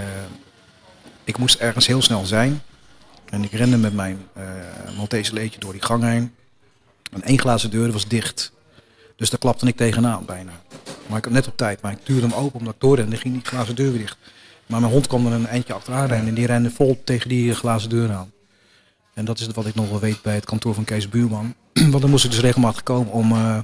[1.24, 2.62] ik moest ergens heel snel zijn.
[3.30, 4.44] En ik rende met mijn eh
[4.98, 6.34] Maltese leedje door die gang heen.
[7.12, 8.52] En één glazen deur was dicht.
[9.16, 10.52] Dus daar klapte ik tegenaan bijna.
[11.08, 11.82] Maar ik had net op tijd.
[11.82, 13.16] Maar ik duwde hem open omdat ik doorrende.
[13.16, 14.18] En ging die glazen deur weer dicht.
[14.66, 16.10] Maar mijn hond kwam er een eindje achteraan.
[16.10, 18.32] En die rende vol tegen die glazen deur aan.
[19.14, 21.54] En dat is wat ik nog wel weet bij het kantoor van Kees Buurman.
[21.92, 23.32] Want dan moest ik dus regelmatig komen om...
[23.32, 23.58] eh,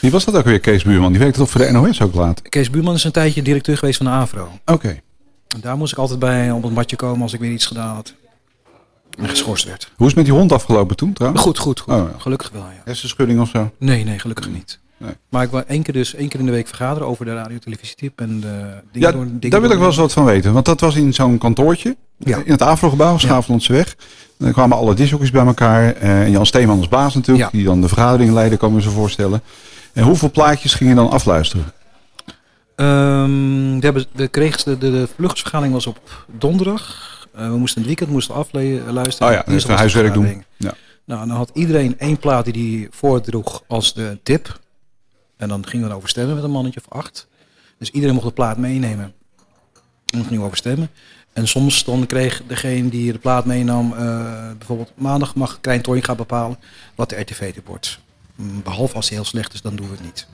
[0.00, 1.10] Wie was dat ook weer, Kees Buurman?
[1.12, 2.42] Die werkte toch voor de NOS ook laat?
[2.42, 4.48] Kees Buurman is een tijdje directeur geweest van de AVRO.
[4.64, 4.88] Oké.
[5.54, 7.94] En daar moest ik altijd bij op het matje komen als ik weer iets gedaan
[7.94, 8.14] had.
[9.18, 9.84] En geschorst werd.
[9.96, 11.42] Hoe is het met die hond afgelopen toen trouwens?
[11.42, 11.94] Goed, goed, goed.
[11.94, 12.18] Oh, ja.
[12.18, 12.82] Gelukkig wel, ja.
[12.84, 13.70] Hersenschudding of zo?
[13.78, 14.78] Nee, nee, gelukkig niet.
[14.98, 15.12] Nee.
[15.30, 18.20] Maar ik wil één keer, dus, één keer in de week vergaderen over de radio-televisietip
[18.20, 18.46] en de
[18.92, 20.52] dingen Ja, door- dingen daar wil ik wel eens wat van weten.
[20.52, 21.96] Want dat was in zo'n kantoortje.
[22.18, 22.36] Ja.
[22.44, 23.88] In het Afro-gebouw, Schaaflandse weg.
[24.38, 25.92] En dan kwamen alle discjockeys bij elkaar.
[25.94, 27.50] eh, En Jan Steeman als baas natuurlijk.
[27.50, 29.42] Die dan de vergadering leidde, kan me zo voorstellen.
[29.92, 31.64] En hoeveel plaatjes ging je dan afluisteren?
[32.76, 37.04] Ehm, we, hebben, we kregen de, de, de vluchtsvergadering was op donderdag.
[37.34, 39.28] Eh, we moesten het weekend moesten afluisteren.
[39.28, 40.44] Oh ja, even huiswerk doen.
[40.56, 40.74] Ja.
[41.04, 44.58] Nou, dan had iedereen één plaat die hij voordroeg als de tip.
[45.36, 47.28] En dan gingen we over stemmen met een mannetje of acht.
[47.78, 49.04] Dus iedereen mocht de plaat meenemen.
[49.04, 49.12] En
[50.18, 50.90] dan gingen we over stemmen.
[51.32, 56.02] En soms dan kreeg degene die de plaat meenam, eh, bijvoorbeeld maandag mag Krijn Toorn
[56.02, 56.58] gaan bepalen
[56.94, 57.98] wat de RTV-tip wordt.
[58.34, 60.26] Mm, Behalve als hij heel slecht is, dan doen we het niet.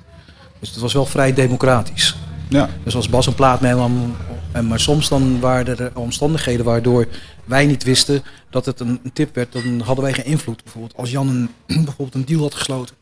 [0.58, 2.16] Dus het was wel vrij democratisch.
[2.48, 2.68] Ja.
[2.84, 4.16] Dus als Bas een plaat meenam,
[4.52, 7.08] en maar soms dan waren er omstandigheden waardoor
[7.44, 10.62] wij niet wisten dat het een, een tip werd, dan hadden wij geen invloed.
[10.62, 11.48] Bijvoorbeeld als Jan een,
[11.84, 12.96] bijvoorbeeld een deal had gesloten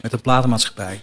[0.00, 1.00] met een platenmaatschappij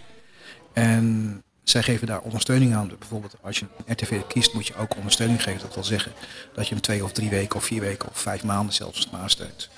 [0.73, 2.91] en zij geven daar ondersteuning aan.
[2.99, 5.61] Bijvoorbeeld als je een RTV kiest, moet je ook ondersteuning geven.
[5.61, 6.11] Dat wil zeggen
[6.53, 9.69] dat je hem twee of drie weken of vier weken of vijf maanden zelfs nasteunt.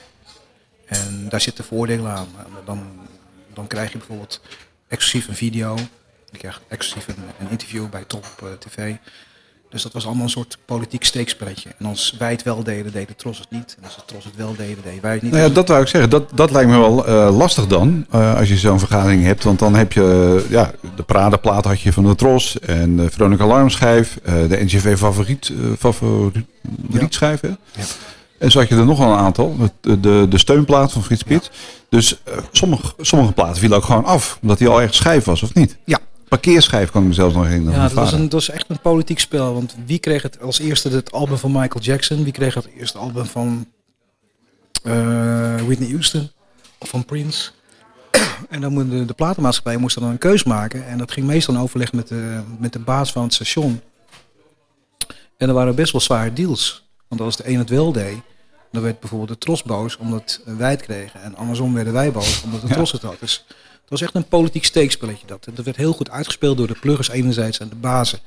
[0.86, 2.28] En daar zitten voordelen aan.
[2.66, 3.08] Dan,
[3.54, 4.42] dan krijg je bijvoorbeeld
[4.88, 5.76] exclusief een video.
[6.32, 8.96] Je krijgt exclusief een, een interview bij Top eh, TV.
[9.70, 11.70] Dus dat was allemaal een soort politiek steekspelletje.
[11.78, 13.76] En als wij het wel deden, deed de Tros het niet.
[13.78, 15.32] En als de Tros het wel deden, deden wij het niet.
[15.32, 16.10] Nou ja, dat wou ik zeggen.
[16.10, 19.44] Dat, dat lijkt me wel eh, lastig dan, eh, als je zo'n vergadering hebt.
[19.44, 23.10] Want dan heb je, eh, ja, de Prada-plaat had je van de Tros en de
[23.10, 27.42] Veronica Alarmschijf, de NGV Favoriet, favorietschijf.
[27.42, 27.48] hè?
[27.48, 27.84] Ja.
[28.38, 29.56] En zo had je er nog wel een aantal.
[29.82, 31.52] De, de, de steunplaat van Frits Spits.
[31.90, 35.54] Dus sommige, sommige platen vielen ook gewoon af, omdat die al erg schijf was, of
[35.54, 35.78] niet?
[35.86, 36.00] Ja.
[36.28, 37.80] Parkeerschijf kan ik me zelfs nog herinneren.
[37.80, 39.54] Ja, dat was, een, dat was echt een politiek spel.
[39.54, 42.24] Want wie kreeg het als eerste het album van Michael Jackson?
[42.24, 43.68] Wie kreeg het eerste album van
[44.84, 46.32] eh, Whitney Houston?
[46.78, 47.52] Of van Prince?
[48.50, 50.88] en dan moet de, de platenmaatschappij moest dan een keus maken.
[50.88, 53.82] En dat ging meestal in overleg met de, met de baas van het station.
[55.38, 56.84] En er waren best wel zware deals.
[57.08, 58.18] Want als de een het wel deed,
[58.72, 61.22] dan werd bijvoorbeeld de Tros boos omdat wij het kregen.
[61.22, 62.68] En andersom werden wij boos omdat de.
[62.68, 63.20] Tros het had.
[63.20, 63.46] Dus
[63.86, 65.46] het was echt een politiek steekspelletje dat.
[65.48, 68.20] En dat werd heel goed uitgespeeld door de pluggers enerzijds en de bazen.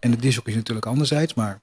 [0.00, 1.34] En de discjockeys natuurlijk anderzijds.
[1.34, 1.60] Maar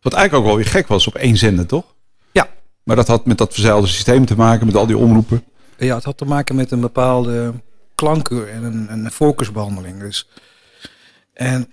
[0.00, 1.84] Wat eigenlijk ook wel weer gek was op één zender, toch?
[2.32, 2.48] ja,
[2.82, 5.44] Maar dat had met dat verzeilde systeem te maken, met al die omroepen.
[5.78, 7.54] ja, het had te maken met een bepaalde
[7.94, 10.00] klankkeur en een, een voorkeursbehandeling.
[10.00, 10.28] Dus.
[11.32, 11.72] En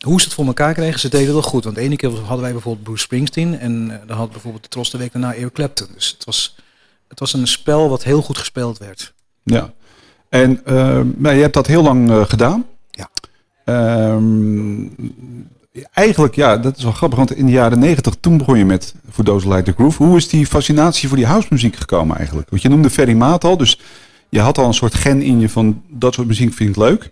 [0.00, 1.64] hoe ze het voor elkaar kregen, ze deden wel goed.
[1.64, 3.58] Want de ene keer hadden wij bijvoorbeeld Bruce Springsteen.
[3.58, 5.88] En eh, dan had bijvoorbeeld de Tros de week daarna Eric Clapton.
[5.94, 6.56] Dus het was,
[7.08, 9.14] het was een spel wat heel goed gespeeld werd.
[9.42, 9.72] Ja.
[10.28, 12.64] En eh, nou, je hebt dat heel lang eh, gedaan.
[12.90, 13.08] Ja.
[13.64, 14.86] Ehm,
[15.92, 18.94] eigenlijk, ja, dat is wel grappig, want in de jaren negentig, toen begon je met
[19.10, 20.02] For Those Like the Groove.
[20.02, 22.50] Hoe is die fascinatie voor die housemuziek gekomen eigenlijk?
[22.50, 23.80] Want je noemde Ferry Maat al, dus
[24.28, 27.10] je had al een soort gen in je van dat soort muziek vind ik leuk.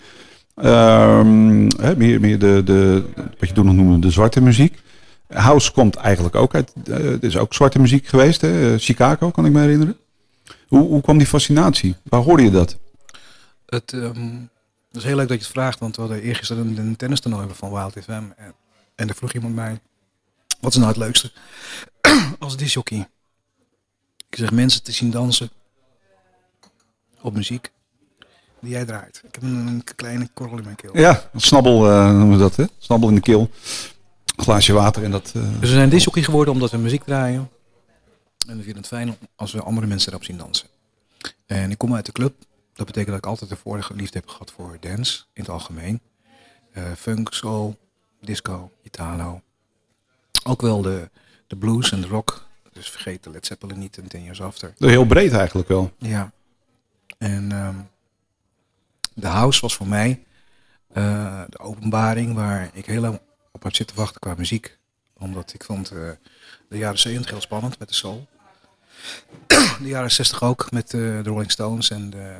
[0.54, 3.04] Ehm, hè, meer meer de, de,
[3.38, 4.82] wat je toen nog noemde, de zwarte muziek.
[5.28, 8.72] House komt eigenlijk ook uit, het is ook zwarte muziek geweest, hè?
[8.72, 9.96] Eh, Chicago kan ik me herinneren.
[10.68, 11.94] Hoe, hoe kwam die fascinatie?
[12.02, 12.78] Waar hoorde je dat?
[13.74, 14.32] Het, ehm,
[14.88, 17.48] het is heel leuk dat je het vraagt, want we hadden eergisteren een, een tennistoernooi
[17.52, 18.10] van Wild FM.
[18.36, 18.54] En,
[18.94, 19.80] en er vroeg iemand mij,
[20.60, 21.32] wat is nou het leukste
[22.38, 23.08] als disjockey?
[24.30, 25.50] Ik zeg mensen te zien dansen
[27.20, 27.72] op muziek
[28.60, 29.22] die jij draait.
[29.26, 30.98] Ik heb een, een kleine korrel in mijn keel.
[30.98, 32.64] Ja, snabbel eh, noemen we dat, hè?
[32.78, 33.50] Snabbel in de keel.
[34.36, 35.32] Glaasje water en dat...
[35.34, 37.50] eh, Dus we zijn disjockey geworden omdat we muziek draaien.
[38.48, 40.66] En we vinden het fijn als we andere mensen erop zien dansen.
[41.46, 42.34] En ik kom uit de club.
[42.74, 46.00] Dat betekent dat ik altijd een vorige liefde heb gehad voor dance in het algemeen.
[46.72, 47.78] Eh, funk, soul,
[48.20, 49.42] disco, Italo.
[50.44, 51.10] Ook wel de,
[51.46, 52.46] de blues en de rock.
[52.72, 54.72] Dus vergeet de Led Zeppelin niet en Ten Years After.
[54.78, 55.92] heel breed eigenlijk wel.
[55.98, 56.32] Ja.
[57.18, 57.76] En ehm,
[59.14, 60.24] de house was voor mij
[60.92, 63.20] eh, de openbaring waar ik heel lang
[63.52, 64.78] op had zitten wachten qua muziek.
[65.18, 66.10] Omdat ik vond eh,
[66.68, 68.28] de jaren 70 heel spannend met de soul.
[69.82, 72.36] De jaren 60 ook met eh, de Rolling Stones en de,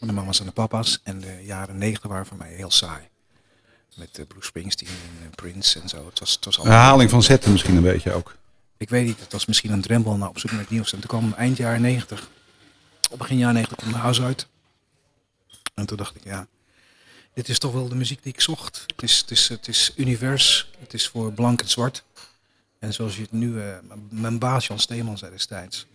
[0.00, 1.00] de mama's en de papa's.
[1.02, 3.08] En de jaren 90 waren voor mij heel saai.
[3.96, 6.06] Met uh, Bruce Springsteen en eh, Prince en zo.
[6.06, 8.36] Het was, het was Een allemaal- herhaling van zetten misschien een beetje ook.
[8.76, 10.92] ik weet niet, het was misschien een drempel naar op zoek naar het nieuws.
[10.92, 12.28] En toen kwam eind jaren 90,
[13.10, 14.46] op begin jaren 90 kwam de house uit.
[15.74, 16.46] En toen dacht ik, ja,
[17.34, 18.84] dit is toch wel de muziek die ik zocht.
[18.86, 22.04] Het is, het is, het is univers, het is voor blank en zwart.
[22.86, 23.76] En zoals je het nu, eh,
[24.10, 25.86] mijn baas Jan Steeman zei destijds.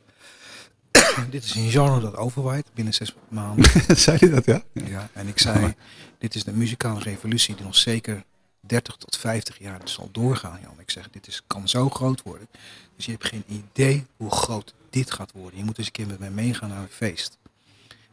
[1.30, 3.72] dit is een genre dat overwaait binnen zes maanden.
[3.98, 4.62] Zei hij dat, ja?
[4.74, 5.76] Ja, en ik zei,
[6.18, 8.24] dit is de muzikale revolutie die nog zeker
[8.60, 10.80] 30 tot 50 jaar zal doorgaan, Jan.
[10.80, 12.48] Ik zeg, dit is, kan zo groot worden.
[12.96, 15.60] Dus je hebt geen idee hoe groot dit gaat worden.
[15.60, 17.38] Je moet eens een keer met mij meegaan naar een feest.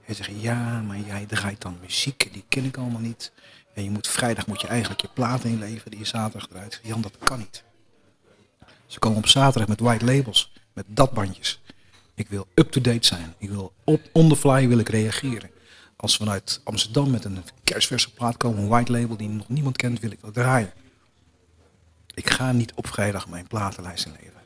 [0.05, 3.33] En zeggen, ja, maar jij draait dan muziek, die ken ik allemaal niet.
[3.75, 6.81] En je moet vrijdag moet je eigenlijk je platen inleveren die je zaterdag eruit.
[6.83, 7.67] Jan, dat kan niet.
[8.89, 11.61] Ze komen op zaterdag met white labels, met datbandjes.
[12.15, 13.35] Ik wil up-to-date zijn.
[13.39, 15.51] Ik wil op on the fly wil ik reageren.
[15.97, 20.01] Als vanuit Amsterdam met een kerstverse plaat komen, een white label die nog niemand kent,
[20.01, 20.73] wil ik dat draaien.
[22.15, 24.43] Ik ga niet op vrijdag mijn platenlijst inleveren.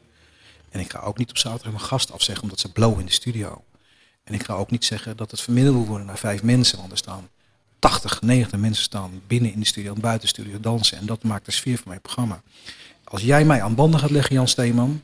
[0.70, 3.12] En ik ga ook niet op zaterdag mijn gast afzeggen omdat ze blowen in de
[3.12, 3.64] studio.
[4.24, 6.78] En ik ga ook niet zeggen dat het verminderd moet worden naar vijf mensen.
[6.78, 7.28] Want er staan
[7.78, 10.98] 80, 90 mensen staan binnen in de studio en buiten de studio dansen.
[10.98, 12.42] En dat maakt de sfeer van mijn programma.
[13.04, 15.02] Als jij mij aan banden gaat leggen, Jan Steeman,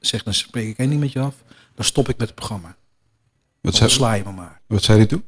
[0.00, 1.34] zeg dan spreek ik één ding met je af.
[1.74, 2.76] Dan stop ik met het programma.
[3.60, 4.60] Wat Dan ontsla je me maar.
[4.66, 5.24] wat zei hij toen?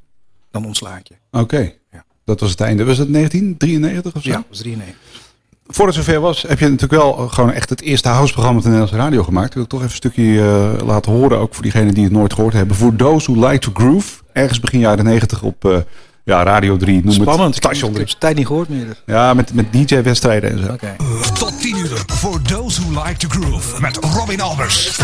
[0.51, 1.15] Dan ontsla ik je.
[1.31, 2.05] Oké, Ja.
[2.25, 2.85] dat was het einde.
[2.85, 4.31] Was het 1993 of zo?
[4.31, 5.23] Ja, dat was 93.
[5.67, 8.71] Voordat het zover was, heb je natuurlijk wel gewoon echt het eerste houseprogramma op de
[8.71, 9.49] Nederlandse radio gemaakt.
[9.49, 12.33] Ik wil toch even een stukje eh, laten horen, ook voor diegenen die het nooit
[12.33, 12.77] gehoord hebben.
[12.77, 15.79] Voor Those Who Like to Groove, ergens begin jaren 90 op eh,
[16.25, 17.55] ja, Radio 3, noem Spannend.
[17.55, 17.99] het Ik, station ik 3.
[18.07, 18.97] heb de tijd niet gehoord meer.
[19.07, 20.73] Ja, met, met DJ-wedstrijden en zo.
[20.73, 20.97] Oké.
[21.39, 24.99] Tot 10 uur voor Those Who Like to Groove met Robin Albers.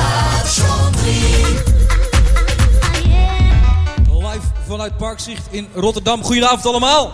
[4.07, 6.23] Live vanuit Parkzicht in Rotterdam.
[6.23, 7.13] Goedenavond allemaal.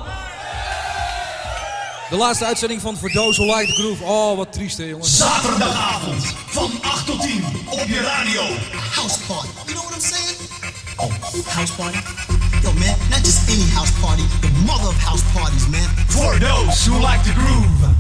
[2.10, 4.04] De laatste uitzending van For Those Who Like the Groove.
[4.04, 5.16] Oh, wat triest hè jongens.
[5.16, 8.40] Zaterdagavond van 8 tot 10 op je radio.
[8.94, 9.46] house party.
[9.66, 10.38] You know what I'm saying?
[10.96, 11.10] Oh,
[11.54, 11.98] house party?
[12.66, 15.88] Yo, man, not just any house party, the mother of house parties, man.
[16.08, 17.94] For those who like to groove.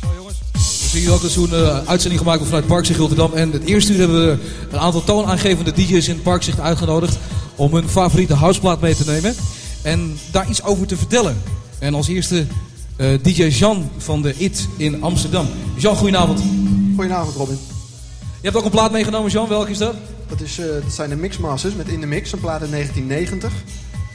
[0.00, 0.38] Zo jongens.
[0.52, 3.32] We zien hier ook zo'n eh, uitzending gemaakt vanuit Parkzicht Rotterdam.
[3.32, 4.38] En het eerste uur hebben we
[4.70, 7.18] een aantal toonaangevende DJ's in Parkzicht uitgenodigd.
[7.54, 9.34] Om hun favoriete houseplaat mee te nemen.
[9.82, 11.42] En daar iets over te vertellen.
[11.78, 12.46] En als eerste
[12.96, 15.48] eh, DJ Jean van de IT in Amsterdam.
[15.76, 16.40] Jean, goedenavond.
[16.96, 17.58] Goedenavond Robin.
[18.20, 19.48] Je hebt ook een plaat meegenomen Jean.
[19.48, 19.94] Welke is dat?
[20.30, 23.52] Dat, is, eh, dat zijn de Mixmasters met In The Mix, een plaat uit 1990.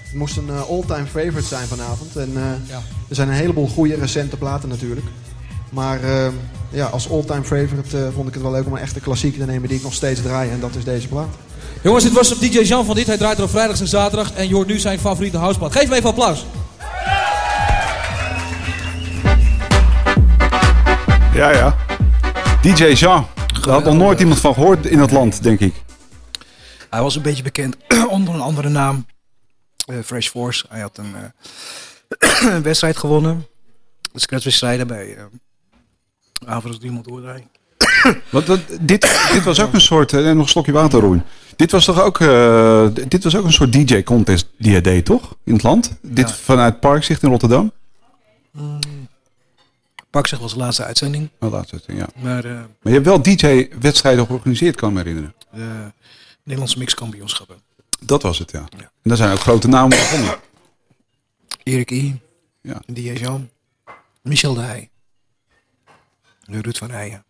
[0.03, 2.15] Het moest een eh, all-time favorite zijn vanavond.
[2.15, 2.81] En eh, Ja.
[3.09, 5.05] er zijn een heleboel goede recente platen natuurlijk.
[5.69, 5.99] Maar
[6.75, 9.45] ja, als all-time favorite eh, vond ik het wel leuk om een echte klassieker te
[9.45, 10.49] nemen die ik nog steeds draai.
[10.49, 11.27] En dat is deze plaat.
[11.83, 13.07] Jongens, dit was op DJ Jean van dit.
[13.07, 14.33] Hij draait er op vrijdags en zaterdag.
[14.33, 15.71] En je hoort nu zijn favoriete houseplaat.
[15.71, 16.45] Geef hem even applaus.
[21.33, 21.75] Ja, ja.
[22.61, 23.25] DJ Jean.
[23.61, 25.73] Daar had nog nooit iemand van gehoord in het land, denk ik.
[26.89, 27.75] Hij was een beetje bekend
[28.09, 29.05] onder een andere naam.
[29.85, 30.65] eh, Fresh Force.
[30.69, 33.45] Hij had een, eh, een wedstrijd gewonnen.
[34.11, 35.21] De scratchwedstrijden bij uh,
[36.45, 37.49] Avond iemand doordraaien.
[38.31, 40.13] Want, want dit, dit was ook een soort...
[40.13, 41.23] eh, nog een slokje water, Roen.
[41.55, 45.35] Dit was toch ook, eh, dit was ook een soort DJ-contest die hij deed, toch?
[45.43, 45.97] In het land?
[46.01, 47.71] Dit vanuit Parkzicht in Rotterdam?
[50.09, 51.29] Pak zich was de laatste uitzending.
[51.39, 52.07] Oh, laatste, ja.
[52.21, 55.33] Maar eh, Maar je hebt wel DJ-wedstrijden georganiseerd, kan ik me herinneren.
[55.51, 55.91] de
[56.45, 57.55] Nederlandse mixkampioenschappen.
[57.99, 58.65] Dat was het, ja.
[58.77, 60.35] En daar zijn ook grote namen begonnen.
[61.63, 62.19] Erik I.
[62.61, 62.81] Ja.
[62.85, 63.49] Jean.
[64.21, 64.89] Michel de Heij.
[66.41, 67.23] Ruud van Heijen.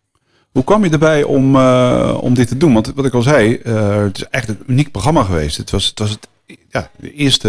[0.52, 2.72] Hoe kwam je erbij om, eh, om dit te doen?
[2.72, 5.56] Want wat ik al zei, eh, het is echt een uniek programma geweest.
[5.56, 6.28] Het was het, was het
[6.68, 7.48] ja, de eerste,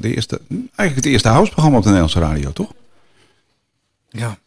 [0.00, 2.72] de eerste, eigenlijk het eerste houseprogramma op de Nederlandse radio, toch?
[4.08, 4.38] Ja.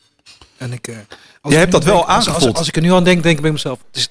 [0.58, 0.96] En ik, eh,
[1.42, 2.58] als Jij ik hebt dat wel denk- als, als, aangevoeld.
[2.58, 3.80] als ik er nu aan denk, denk ik bij mezelf.
[3.88, 4.10] Het is,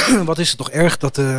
[0.24, 1.38] wat is het toch erg dat eh,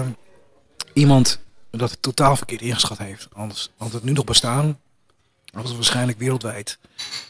[0.93, 1.39] iemand
[1.71, 3.27] dat het totaal verkeerd ingeschat heeft.
[3.33, 4.77] Anders had het nu nog bestaan.
[5.51, 6.77] Hadden we waarschijnlijk wereldwijd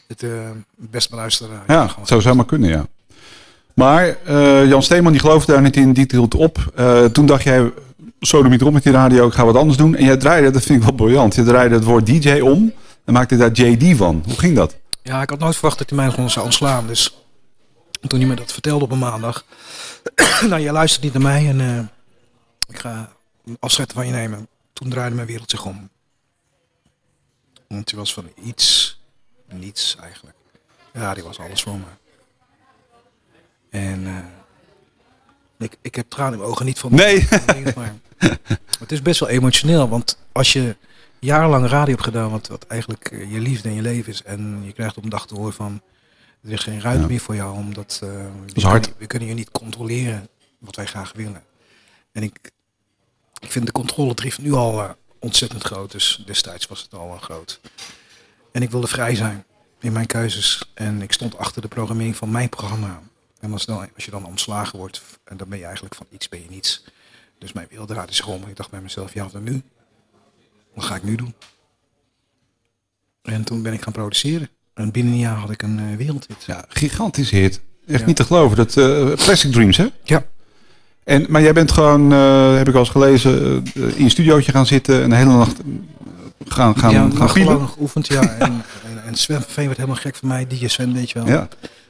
[0.07, 0.29] het eh,
[0.75, 1.53] best beluisterde.
[1.67, 2.87] Ja, het zou zomaar kunnen, ja.
[3.73, 6.73] Maar eh, Jan Steeman die geloofde daar niet in, die hield op.
[7.11, 7.71] Toen dacht jij,
[8.19, 9.95] zo niet op met die radio, ik ga wat anders doen.
[9.95, 12.73] En jij draaide, dat vind ik wel briljant, je draaide het woord DJ om
[13.05, 14.23] en maakte daar JD van.
[14.25, 14.75] Hoe ging dat?
[15.01, 16.87] Ja, ik had nooit verwacht dat hij mij gewoon zou ontslaan.
[16.87, 17.22] Dus
[18.09, 19.45] toen hij me dat vertelde op een maandag.
[20.49, 21.79] nou, jij luistert niet naar mij en eh,
[22.67, 23.11] ik ga
[23.59, 24.47] afscheid van je nemen.
[24.73, 25.89] Toen draaide mijn wereld zich om.
[27.67, 28.99] Want die was van iets,
[29.49, 30.35] niets eigenlijk.
[30.93, 31.85] Ja, die was alles voor me.
[33.69, 34.17] En eh,
[35.57, 36.95] ik, ik heb tranen in mijn ogen niet van.
[36.95, 37.27] Nee.
[37.75, 37.95] Maar
[38.79, 40.75] het is best wel emotioneel, want als je
[41.19, 44.61] jarenlang radio hebt gedaan, wat, wat eigenlijk eh, je liefde en je leven is, en
[44.65, 45.81] je krijgt op een dag te horen van
[46.43, 47.07] er is geen ruimte Ja.
[47.07, 48.63] meer voor jou, omdat eh, we, is.
[48.63, 50.27] Kunnen, we kunnen je niet controleren
[50.59, 51.43] wat wij graag willen.
[52.11, 52.51] En ik,
[53.39, 57.21] ik vind de controledrift nu al eh, ontzettend groot, dus destijds was het al eh,
[57.21, 57.59] groot.
[58.51, 59.45] En ik wilde vrij zijn
[59.79, 63.01] in mijn keuzes en ik stond achter de programmering van mijn programma.
[63.39, 66.29] En als, dan, als je dan ontslagen wordt, en dan ben je eigenlijk van iets
[66.29, 66.83] ben je niets.
[67.37, 68.43] Dus mijn draaide zich om.
[68.47, 69.63] Ik dacht bij mezelf, ja, wat dan nu?
[70.73, 71.33] Wat ga ik nu doen?
[73.21, 74.49] En toen ben ik gaan produceren.
[74.73, 76.43] En binnen een jaar had ik een eh, wereldhit.
[76.45, 77.61] Ja, gigantisch hit.
[77.87, 78.05] Echt Ja.
[78.05, 78.57] niet te geloven.
[78.57, 79.85] Dat eh, Plastic Dreams, hè?
[80.03, 80.25] Ja.
[81.03, 84.65] En, maar jij bent gewoon, eh, heb ik al eens gelezen, in je studiootje gaan
[84.65, 85.57] zitten en de hele nacht
[86.47, 87.67] gaan, gaan, ja, gaan nachtlang pielen.
[87.69, 88.21] geoefend, ja.
[88.39, 88.51] En,
[88.89, 90.47] en, en Sven van Veen werd helemaal gek van mij.
[90.47, 91.27] DJ Sven, weet je wel.
[91.27, 91.47] Ja.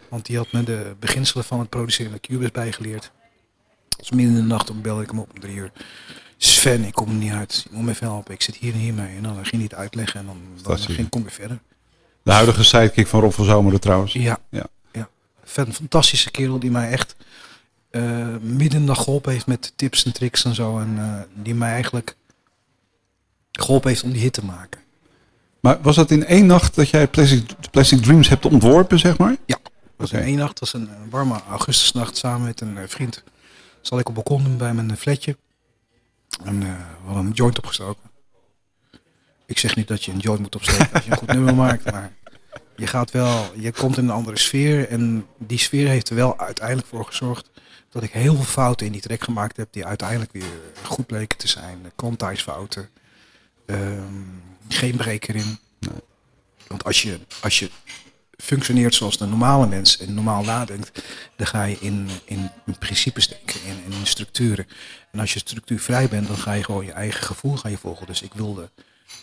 [0.10, 3.12] Want die had me de beginselen van het produceren van Cubase bijgeleerd.
[3.98, 5.72] Dus midden in de nacht belde ik hem op om drie uur.
[6.38, 7.62] Sven, ik kom er niet uit.
[7.70, 8.34] Je moet me even helpen.
[8.34, 9.16] Ik zit hier en hier mee.
[9.18, 11.60] En dan ging hij het uitleggen en dan, dan ging, kom ik weer verder.
[12.24, 14.14] De huidige sidekick van Rob van Zomeren trouwens.
[14.14, 14.40] Ja.
[14.50, 14.66] Ja.
[14.92, 15.10] ja.
[15.56, 17.16] Een fantastische kerel die mij echt
[17.90, 20.80] eh, midden geholpen heeft met tips en tricks en zo.
[20.80, 22.16] En eh, die mij eigenlijk
[23.52, 24.82] geholpen heeft om die hit te maken.
[25.60, 29.36] Maar was dat in één nacht dat jij Plastic, Plastic Dreams hebt ontworpen, zeg maar?
[29.46, 29.58] Ja.
[29.64, 33.24] Dat was in één nacht, dat was een warme augustusnacht samen met een eh, vriend.
[33.82, 35.38] Zat ik op balkon bij mijn flatje.
[36.44, 38.12] En we hadden een joint opgestoken.
[39.46, 41.92] Ik zeg niet dat je een joint moet opsteken als je een goed nummer maakt,
[41.92, 42.14] maar
[42.76, 44.88] je gaat wel, je komt in een andere sfeer.
[44.90, 47.50] En die sfeer heeft er wel uiteindelijk voor gezorgd
[47.90, 50.52] dat ik heel veel fouten in die track gemaakt heb, die uiteindelijk weer
[50.84, 51.92] goed bleken te zijn.
[51.96, 52.90] Quantize-fouten,
[53.66, 54.04] ehm,
[54.68, 55.60] geen break erin.
[56.68, 57.70] Want als je, als je
[58.38, 61.04] functioneert zoals de normale mens en normaal nadenkt,
[61.36, 64.68] dan ga je in, in, in principes denken, in, in structuren.
[65.12, 68.08] En als je structuurvrij bent, dan ga je gewoon je eigen gevoel gaan je volgen.
[68.08, 68.70] Dus ik wilde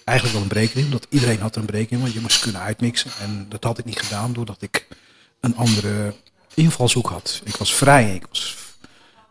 [0.05, 2.41] eigenlijk wel een break in, omdat iedereen had er een break in, want je moest
[2.41, 3.11] kunnen uitmixen.
[3.21, 4.87] En dat had ik niet gedaan doordat ik
[5.41, 6.15] een andere
[6.55, 7.41] invalshoek had.
[7.45, 8.57] Ik was vrij, ik was,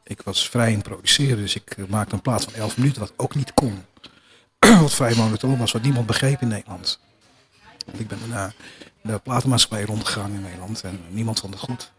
[0.04, 3.14] ik was vrij in het produceren, dus ik maakte een plaat van 11 minuten, wat
[3.16, 3.86] ook niet kon.
[4.82, 7.00] wat vrij monotoon was, wat niemand begreep in Nederland.
[7.86, 8.54] Want ik ben daarna
[9.02, 11.92] de platenmaatschappij rondgegaan in Nederland en niemand vond het goed.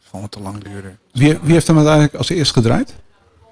[0.00, 0.98] Vond het te lang duren.
[1.12, 2.94] Wie, wie heeft hem uiteindelijk als eerst gedraaid?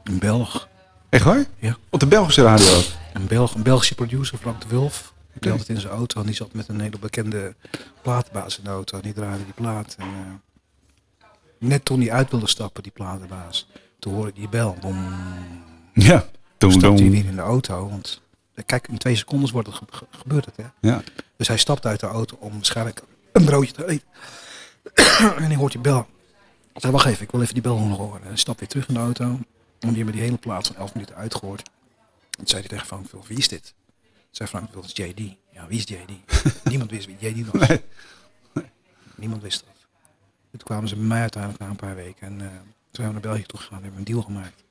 [0.04, 0.68] Een Belg.
[1.08, 1.44] Echt waar?
[1.58, 1.76] Ja.
[1.90, 2.84] Op de Belgische radio ook?
[3.12, 5.12] Een, Belg, een Belgische producer, Frank de Wulf.
[5.32, 7.54] Die had altijd in zijn auto en die zat met een hele bekende
[8.02, 8.96] platenbaas in de auto.
[8.96, 9.94] En die draaide die plaat.
[9.98, 11.26] En, eh,
[11.58, 14.76] net toen hij uit wilde stappen, die platenbaas, toen hoorde ik die bel.
[15.94, 16.26] Ja.
[16.58, 17.88] Toen stapte hij weer in de auto.
[17.88, 18.20] Want
[18.54, 20.56] eh, kijk, in twee seconden wordt het ge- ge- gebeurt het.
[20.56, 20.64] Hè?
[20.88, 21.02] Ja.
[21.36, 24.06] Dus hij stapt uit de auto om waarschijnlijk een broodje te eten.
[25.36, 26.06] en hij hoort die bel.
[26.74, 28.20] Ik zei, wacht even, ik wil even die bel nog horen.
[28.20, 29.38] En hij stapt weer terug in de auto.
[29.78, 31.60] En die hebben die hele plaats van 11 minuten uitgehoord.
[31.60, 33.74] En toen zei hij tegen Frank Wil, wie is dit?
[34.30, 35.20] Zei Frank dat is JD.
[35.52, 36.12] Ja, wie is JD?
[36.70, 37.68] Niemand wist wie JD was.
[37.68, 37.80] Nee.
[39.14, 39.74] Niemand wist dat.
[40.50, 42.26] Toen kwamen ze bij mij uiteindelijk na een paar weken.
[42.26, 42.56] En eh, toen
[42.90, 44.64] zijn we naar België toe gegaan en hebben een deal gemaakt.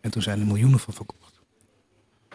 [0.00, 1.40] En toen zijn er miljoenen van verkocht.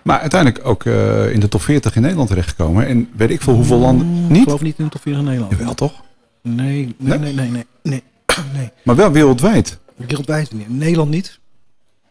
[0.04, 2.86] Maar uiteindelijk ook eh, in de top 40 in Nederland terechtgekomen.
[2.88, 4.24] En weet ik veel hoeveel landen.
[4.24, 4.44] Ik Niet?
[4.44, 5.52] geloof niet in de top 4 in Nederland.
[5.58, 6.04] Jawel toch?
[6.42, 7.18] Nee, nee, Nee?
[7.20, 7.66] nee, nee, nee.
[7.84, 8.04] nee.
[8.54, 8.72] nee.
[8.84, 9.80] Maar wel wereldwijd.
[9.96, 10.68] Wereldwijd niet.
[10.68, 11.39] In Nederland niet.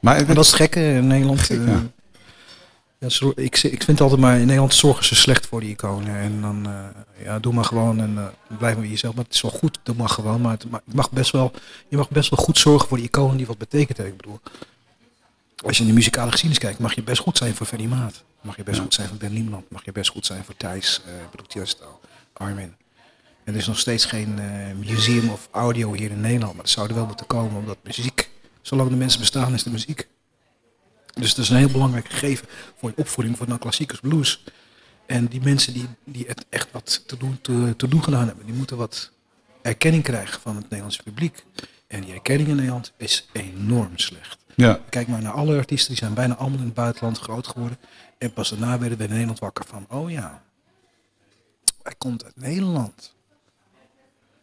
[0.00, 1.40] Maar dat is gekke in Nederland.
[1.40, 1.78] Gek, eh,
[2.98, 3.32] ja.
[3.34, 6.16] ik, ik vind altijd maar in Nederland zorgen ze slecht voor die iconen.
[6.16, 9.14] En dan, eh, ja, doe maar gewoon en eh, blijf maar jezelf.
[9.14, 10.40] Maar het is wel goed, doe maar gewoon.
[10.40, 11.52] Maar het, maar het mag best wel,
[11.88, 13.98] je mag best wel goed zorgen voor die iconen die wat betekent.
[13.98, 14.40] Ik bedoel,
[15.64, 18.22] als je in de muzikale geschiedenis kijkt, mag je best goed zijn voor Ferry Maat.
[18.40, 19.70] Mag je best goed zijn voor Ben Niemland.
[19.70, 22.00] Mag je best goed zijn voor Thijs, eh bedoel Tiesto,
[22.32, 22.74] Armin.
[23.44, 24.38] En er is nog steeds geen
[24.78, 26.52] museum of audio hier in Nederland.
[26.52, 28.28] Maar dat zou er wel moeten komen, omdat muziek,
[28.68, 30.08] zolang de mensen bestaan, is de muziek.
[31.14, 34.44] Dus dat is een heel belangrijk gegeven voor je opvoeding voor nou klassiekers blues.
[35.06, 38.46] En die mensen die, die het echt wat te doen, te, te doen gedaan hebben,
[38.46, 39.10] die moeten wat
[39.62, 41.44] erkenning krijgen van het Nederlandse publiek.
[41.86, 44.38] En die erkenning in Nederland is enorm slecht.
[44.54, 44.80] Ja.
[44.88, 47.78] Kijk maar naar alle artiesten, die zijn bijna allemaal in het buitenland groot geworden.
[48.18, 50.42] En pas daarna werden we in Nederland wakker van, oh ja,
[51.82, 53.14] hij komt uit Nederland.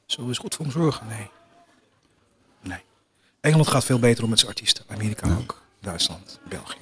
[0.05, 1.07] Zullen we eens goed voor hem zorgen?
[1.07, 1.17] Nee.
[1.17, 1.29] Nee.
[3.45, 4.84] Engeland gaat veel beter om met zijn artiesten.
[4.88, 5.62] Amerika ook.
[5.81, 6.77] Duitsland, België.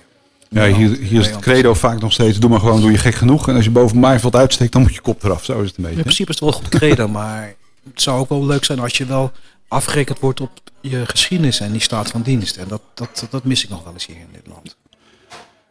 [0.50, 2.40] Ja, hier, hier is het credo vaak nog steeds.
[2.40, 3.48] Doe maar gewoon, doe je gek genoeg.
[3.48, 5.44] En als je boven Maaiveld uitsteekt, dan moet je kop eraf.
[5.44, 5.98] Zo is het een beetje.
[5.98, 8.80] In principe is het wel een goed credo, maar het zou ook wel leuk zijn
[8.80, 9.32] als je wel
[9.68, 12.58] afgerekend wordt op je geschiedenis en die staat van dienst.
[12.58, 14.76] En dat, dat, dat mis ik nog wel eens hier in dit land.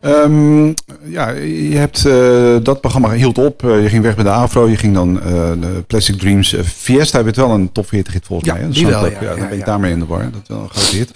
[0.03, 0.67] Ehm,
[1.05, 3.65] ja, je hebt eh, dat programma hield op.
[3.65, 4.69] Eh, je ging weg bij de Afro.
[4.69, 6.57] Je ging dan de Plastic Dreams.
[6.65, 8.63] Fiesta werd wel een top 40 hit volgens Ja, mij.
[8.63, 8.71] Hè?
[8.71, 9.65] Die wel, ja, dan ben je ja.
[9.65, 10.23] daarmee in de war.
[10.23, 11.11] Dat is wel een grote hit.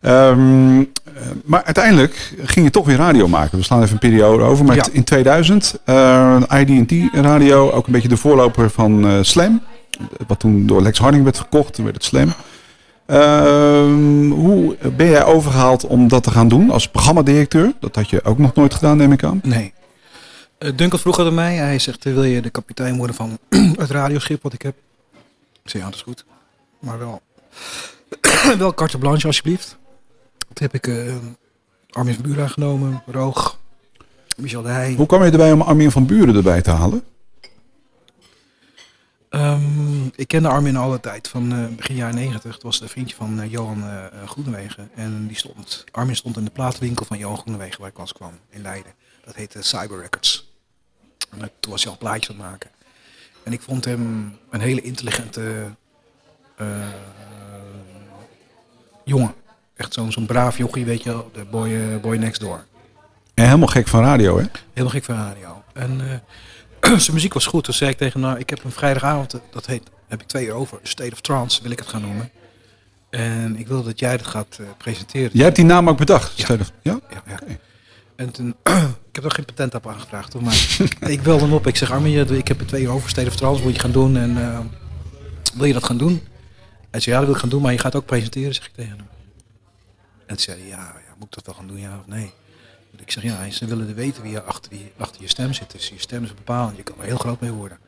[0.00, 1.12] Ehm, eh,
[1.44, 3.58] maar uiteindelijk ging je toch weer radio maken.
[3.58, 4.64] We slaan even een periode over.
[4.64, 9.62] Maar in 2000, eh ID&T radio, ook een beetje de voorloper van Slam.
[10.26, 11.74] Wat toen door Lex Harding werd gekocht.
[11.74, 12.32] Toen werd het Slam.
[13.10, 17.72] Ehm, hoe ben jij overgehaald om dat te gaan doen als programmadirecteur?
[17.80, 19.40] Dat had je ook nog nooit gedaan, neem ik aan.
[19.44, 19.72] Nee.
[20.58, 23.38] Uh, Duncan vroeg aan mij, hij zegt, eh, wil je de kapitein worden van
[23.78, 24.74] het radioschip wat ik heb?
[25.62, 26.24] Ik zei, ja, dat is goed.
[26.78, 27.20] Maar wel,
[28.58, 29.76] wel carte blanche alsjeblieft.
[30.38, 31.14] Toen heb ik eh
[31.90, 33.58] Armin van Buren aangenomen, Roog,
[34.36, 34.94] Michel de Heij.
[34.96, 37.02] Hoe kwam je erbij om Armin van Buren erbij te halen?
[40.20, 42.54] Ik kende Armin al de tijd van eh, begin jaren 90.
[42.54, 43.84] Het was een vriendje van eh, Johan
[44.26, 44.90] Groenewegen.
[44.94, 48.32] En die stond, Armin stond in de platenwinkel van Johan Groenewegen waar ik was kwam
[48.50, 48.92] in Leiden.
[49.24, 50.52] Dat heette Cyber Records.
[51.30, 52.70] En toen was hij al plaatjes aan het maken.
[53.42, 55.64] En ik vond hem een hele intelligente
[59.04, 59.34] jongen.
[59.76, 61.30] Echt zo'n zo'n braaf jochie, weet je wel.
[61.32, 62.64] De boy, boy next door.
[63.34, 64.44] En helemaal gek van radio, hè?
[64.72, 65.62] Helemaal gek van radio.
[65.72, 66.22] En
[67.00, 67.66] zijn muziek was goed.
[67.66, 70.46] Dus zei ik tegen hem, nou, ik heb een vrijdagavond, dat heet, heb ik twee
[70.46, 70.78] uur over.
[70.82, 72.30] State of Trance wil ik het gaan noemen.
[73.10, 75.30] En ik wil dat jij dat gaat eh, presenteren.
[75.32, 76.36] Jij hebt die naam ook bedacht?
[76.36, 76.44] Ja.
[76.44, 76.70] Stedelijk.
[76.82, 77.00] ja?
[77.10, 77.38] Ja, ja.
[78.16, 78.48] En toen,
[79.10, 81.66] ik heb nog geen patent op aangevraagd, hoor, maar ik belde hem op.
[81.66, 83.10] Ik zeg, Armin, ik heb er twee uur over.
[83.10, 84.16] State of Trance moet je gaan doen.
[84.16, 84.58] En eh,
[85.54, 86.22] wil je dat gaan doen?
[86.90, 88.72] Hij zei, ja, dat wil ik gaan doen, maar je gaat ook presenteren, zeg ik
[88.74, 89.06] tegen hem.
[90.26, 92.32] En toen zei hij, ja, ja, moet ik dat wel gaan doen, ja of nee?
[92.96, 95.70] Ik zeg, ja, ze willen weten wie er achter, achter je stem zit.
[95.70, 96.76] Dus je stem is bepalend.
[96.76, 97.78] Je kan er heel groot mee worden.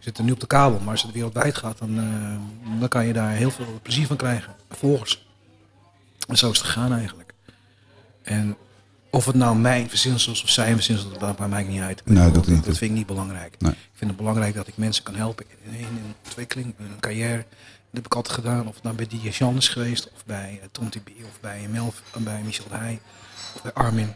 [0.00, 3.06] Zit er nu op de kabel, maar als het wereldwijd gaat, dan, eh, dan kan
[3.06, 4.54] je daar heel veel plezier van krijgen.
[4.70, 5.28] Volgers.
[6.28, 7.34] En zo is het gegaan eigenlijk.
[8.22, 8.56] En
[9.10, 12.02] of het nou mijn verzinsel is of zijn verzinsel, dat maakt mij niet uit.
[12.04, 12.64] Nee, dat dat, niet.
[12.64, 13.54] dat vind ik niet belangrijk.
[13.58, 13.72] Nee.
[13.72, 17.36] Ik vind het belangrijk dat ik mensen kan helpen in een ontwikkeling, in een carrière.
[17.36, 17.46] Dat
[17.90, 18.68] heb ik altijd gedaan.
[18.68, 21.66] Of het nou bij DJ Jan is geweest, of bij uh, Tom TB, of bij
[21.70, 23.00] Melv, of bij Michel Heij,
[23.54, 24.14] of bij Armin.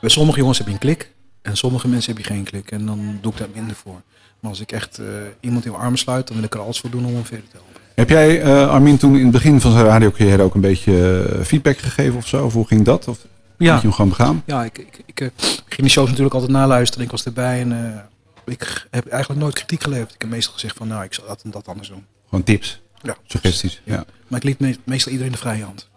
[0.00, 1.11] Bij sommige jongens heb je een klik
[1.42, 2.70] en sommige mensen heb je geen klik.
[2.70, 4.00] En dan doe ik daar minder voor.
[4.40, 5.06] Maar als ik echt eh,
[5.40, 7.48] iemand in mijn armen sluit, dan wil ik er alles voor doen om hem verder
[7.50, 7.80] te helpen.
[7.94, 11.44] Heb jij eh, Armin toen in het begin van zijn radiocarrière ook een beetje eh,
[11.44, 12.44] feedback gegeven of zo?
[12.44, 13.08] Of hoe ging dat?
[13.08, 13.18] Of
[13.58, 13.74] Ja.
[13.74, 14.42] je hem gewoon begaan?
[14.46, 15.32] Ja, ik, ik, ik
[15.68, 17.04] ging de shows natuurlijk altijd naluisteren.
[17.04, 18.02] Ik was erbij en
[18.46, 20.14] ik heb eigenlijk nooit kritiek geleverd.
[20.14, 22.04] Ik heb meestal gezegd van, nou, ik zal dat en dat anders doen.
[22.28, 23.16] Gewoon tips, Ja.
[23.26, 23.80] suggesties.
[23.84, 24.04] Ja.
[24.28, 25.88] Maar ik liet me- meestal iedereen de vrije hand.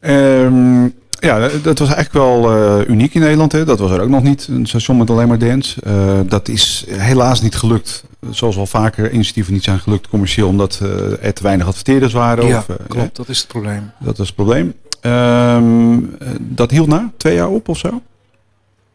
[0.00, 0.88] Ehm,
[1.20, 3.52] ja, dat was eigenlijk wel eh, uniek in Nederland.
[3.52, 3.64] Hè.
[3.64, 5.80] Dat was er ook nog niet, een station met alleen maar dance.
[5.82, 8.04] Eh, dat is helaas niet gelukt.
[8.30, 12.46] Zoals al vaker initiatieven niet zijn gelukt commercieel, omdat eh, er te weinig adverteerders waren.
[12.46, 13.16] ja, of, eh, klopt.
[13.16, 13.90] Dat is het probleem.
[13.98, 14.74] Dat was het probleem.
[15.00, 18.02] Ehm, eh, dat hield na, twee jaar op of zo.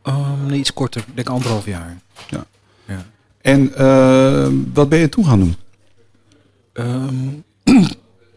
[0.03, 1.03] Um, nee, iets korter.
[1.07, 1.97] Ik denk anderhalf jaar.
[2.29, 2.45] Ja.
[2.87, 3.05] ja.
[3.41, 5.55] En eh, wat ben je toen gaan doen?
[6.73, 7.15] Ehm,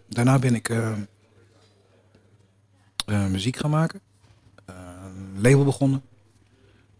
[0.09, 0.93] daarna ben ik eh, eh,
[3.07, 4.01] muziek gaan maken.
[4.65, 4.75] Eh,
[5.35, 6.03] een label begonnen.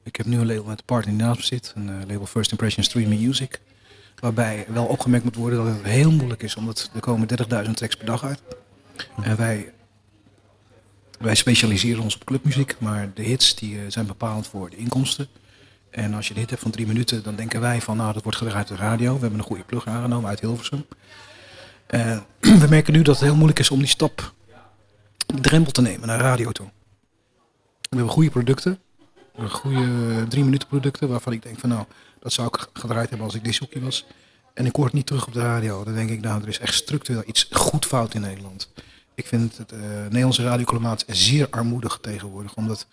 [0.03, 1.73] Ik heb nu een label met de partner die naast me zit.
[1.77, 3.61] Een eh, label First Impression Streaming Music.
[4.21, 6.57] Waarbij wel opgemerkt moet worden dat het heel moeilijk is.
[6.57, 8.43] Omdat er komen 30.000 tracks per dag uit.
[9.23, 9.73] En wij,
[11.19, 12.77] wij specialiseren ons op clubmuziek.
[12.79, 15.29] Maar de hits die, eh, zijn bepalend voor de inkomsten.
[15.91, 18.23] En als je een hit hebt van drie minuten, dan denken wij van, nou, dat
[18.23, 19.15] wordt gedraaid op de radio.
[19.15, 20.85] We hebben een goede plug aangenomen uit Hilversum.
[22.41, 24.35] We merken nu dat het heel moeilijk is om die stap,
[25.27, 26.67] die drempel te nemen naar radio toe.
[27.81, 28.79] We hebben goede producten,
[29.49, 31.85] goede drie minuten producten, waarvan ik denk van, nou,
[32.19, 34.07] dat zou ik gedraaid hebben als ik disjockey was.
[34.55, 35.85] En ik hoor het niet terug op de radio.
[35.85, 38.73] Dan denk ik, nou, er is echt structureel iets goed fout in Nederland.
[39.15, 42.55] Ik vind het eh, Nederlandse radioklimaat zeer armoedig tegenwoordig.
[42.55, 42.87] Omdat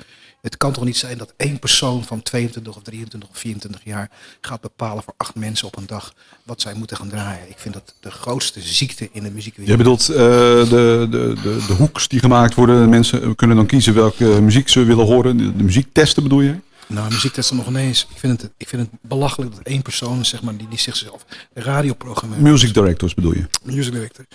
[0.44, 4.10] het kan toch niet zijn dat één persoon van 22 of 23 of 24 jaar
[4.42, 6.14] gaat bepalen voor acht mensen op een dag
[6.44, 7.50] wat zij moeten gaan draaien.
[7.50, 9.78] Ik vind dat de grootste ziekte in de Je muziekwereld.
[9.78, 12.90] bedoelt eh, de, de, de, de hoeks die gemaakt worden.
[12.90, 15.38] Mensen kunnen dan kiezen welke muziek ze willen horen.
[15.38, 16.56] De, de muziek testen bedoel je?
[16.88, 18.08] Nou, muziektesten nog ineens.
[18.10, 21.26] Ik vind het, ik vind het belachelijk dat één persoon zeg maar, die, die zichzelf
[21.54, 22.42] radioprogrammeur.
[22.42, 23.46] Music directors bedoel je?
[23.64, 24.26] music director.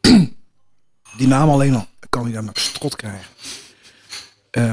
[1.16, 3.26] Die naam alleen al kan hij daar maar strot krijgen.
[4.50, 4.72] Eh,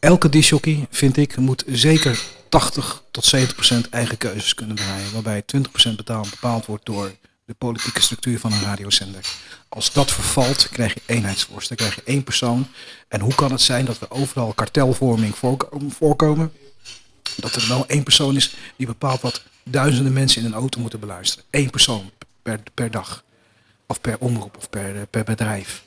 [0.00, 5.12] elke disjockey, vind ik, moet zeker 80 tot 70 procent eigen keuzes kunnen draaien.
[5.12, 7.12] Waarbij 20 procent betaald, bepaald wordt door
[7.44, 9.26] de politieke structuur van een radiozender.
[9.68, 11.68] Als dat vervalt, krijg je eenheidsworst.
[11.68, 12.66] Dan krijg je één persoon.
[13.08, 16.52] En hoe kan het zijn dat we overal kartelvorming voorko- voorkomen?
[17.36, 21.00] Dat er wel één persoon is die bepaalt wat duizenden mensen in een auto moeten
[21.00, 21.44] beluisteren.
[21.50, 22.10] Eén persoon
[22.42, 23.24] per, per dag.
[23.86, 25.82] Of per omroep of per, per bedrijf.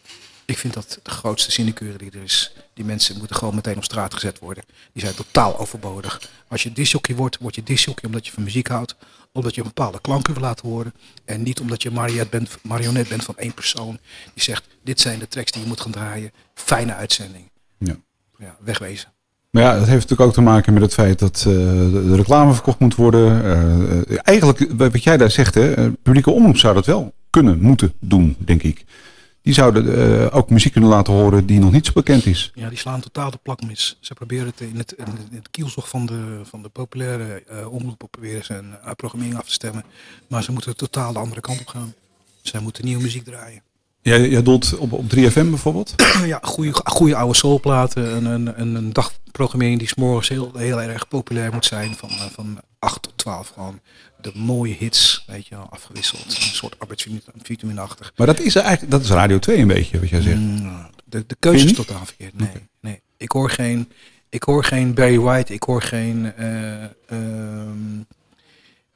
[0.53, 2.53] Ik vind dat de grootste sinecure die er is.
[2.73, 4.63] Die mensen moeten gewoon meteen op straat gezet worden.
[4.91, 6.21] Die zijn totaal overbodig.
[6.47, 8.95] Als je disjockey wordt, word je disjockey omdat je van muziek houdt.
[9.31, 10.93] Omdat je een bepaalde klanken wil laten horen.
[11.25, 13.97] En niet omdat je marionet bent, marionet bent van één persoon.
[14.33, 16.31] Die zegt, dit zijn de tracks die je moet gaan draaien.
[16.53, 17.49] Fijne uitzending.
[17.77, 17.95] Ja.
[18.37, 19.11] Ja, wegwezen.
[19.49, 21.53] Maar ja, dat heeft natuurlijk ook te maken met het feit dat eh,
[21.91, 23.43] de reclame verkocht moet worden.
[23.43, 27.93] Eh, eh, eigenlijk, wat jij daar zegt, hè, publieke omroep zou dat wel kunnen, moeten
[27.99, 28.85] doen, denk ik.
[29.43, 32.51] Die zouden eh, ook muziek kunnen laten horen die nog niet zo bekend is.
[32.55, 33.97] Ja, die slaan totaal de plak mis.
[33.99, 38.03] Ze proberen het in het, in het, kielzog van de, van de populaire eh omroep
[38.03, 39.83] op proberen ze een eh, programmering af te stemmen.
[40.27, 41.93] Maar ze moeten totaal de andere kant op gaan.
[42.41, 43.61] Zij moeten nieuwe muziek draaien.
[44.01, 45.93] Jij, jij doelt op, op 3FM bijvoorbeeld?
[46.25, 50.81] ja, goede, goede oude soulplaten, een, een, een, een dag, programmering die s'morgens heel, heel
[50.81, 51.95] erg populair moet zijn.
[51.95, 53.79] Van, van 8 tot 12 gewoon
[54.23, 56.25] de mooie hits, weet je wel, afgewisseld.
[56.25, 58.11] Een soort arbeidsvitaminachtig.
[58.15, 60.37] Maar dat is eigenlijk, dat is Radio 2 een beetje, wat jij zegt.
[60.39, 62.37] Mm, De, de keuze is totaal verkeerd.
[62.37, 62.49] Nee,
[62.79, 63.01] nee.
[63.17, 63.91] Ik hoor geen,
[64.29, 65.53] ik hoor geen Barry White.
[65.53, 66.33] Ik hoor geen.
[66.35, 67.99] eh, ehm,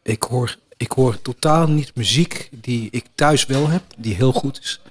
[0.04, 4.60] ik, hoor, ik hoor totaal niet muziek die ik thuis wel heb, die heel goed
[4.62, 4.82] is.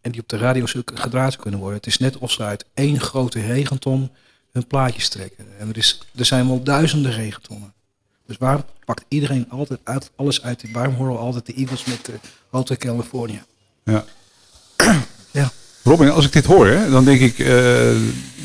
[0.00, 0.64] En die op de radio
[0.94, 1.76] gedraaid kunnen worden.
[1.78, 4.10] Het is net of ze uit één grote regenton
[4.52, 5.46] hun plaatjes trekken.
[5.58, 7.72] En er, is, er zijn wel duizenden regentonnen.
[8.28, 10.64] Dus waarom pakt iedereen altijd uit, alles uit?
[10.72, 12.12] Waarom horen we altijd de Eagles met de
[12.50, 13.44] Hotel California?
[13.84, 14.04] Ja.
[15.30, 15.50] Ja.
[15.82, 17.90] Robin, als ik dit hoor, hè, dan denk ik, eh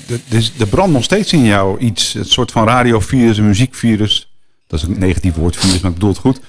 [0.10, 4.32] er er brandt nog steeds in jou iets, een soort van radiovirus, een muziekvirus.
[4.68, 6.40] Dat is een negatief woord, virus, maar ik bedoel het goed.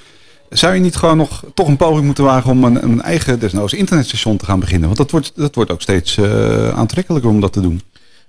[0.51, 3.73] Zou je niet gewoon nog toch een poging moeten wagen om een, een eigen desnoods
[3.73, 4.87] internetstation te gaan beginnen?
[4.87, 7.83] Want dat wordt, dat wordt ook steeds eh, aantrekkelijker om dat te doen.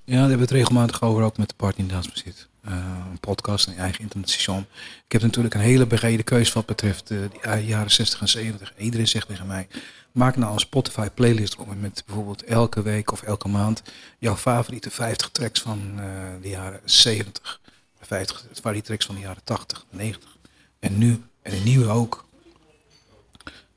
[0.04, 2.48] Ja, daar hebben we het regelmatig over, ook met de Party in Dansbezit.
[2.66, 4.66] Eh een podcast, een eigen internetstation.
[5.06, 8.28] Ik heb natuurlijk een hele brede keus wat betreft eh, de eh, jaren 60 en
[8.28, 8.74] 70.
[8.76, 9.68] En iedereen zegt tegen mij,
[10.12, 13.84] maak nou een Spotify playlist met bijvoorbeeld elke week of elke maand
[14.20, 16.06] jouw favoriete 50 tracks van eh,
[16.42, 17.62] de jaren 70.
[18.02, 20.38] 50 favoriete tracks van de jaren 80, 90.
[20.80, 22.26] En nu, en de nieuwe ook.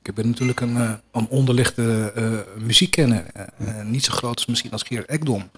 [0.09, 3.27] Ik ben natuurlijk een, eh, een onderlichte eh, muziekkenner.
[3.33, 5.51] Eh, eh, niet zo groot als misschien als Gerard Ekdom.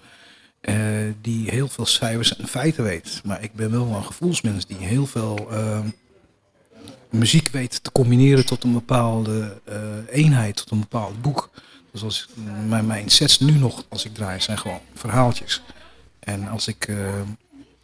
[0.61, 0.75] Eh,
[1.21, 3.21] die heel veel cijfers en feiten weet.
[3.23, 5.79] Maar ik ben wel een gevoelsmens die heel veel eh,
[7.11, 11.49] muziek weet te combineren tot een bepaalde eh, eenheid, tot een bepaald boek.
[11.91, 12.27] Dus als
[12.67, 15.61] mijn, mijn sets nu nog, als ik draai, zijn gewoon verhaaltjes.
[16.19, 17.19] En als ik eh,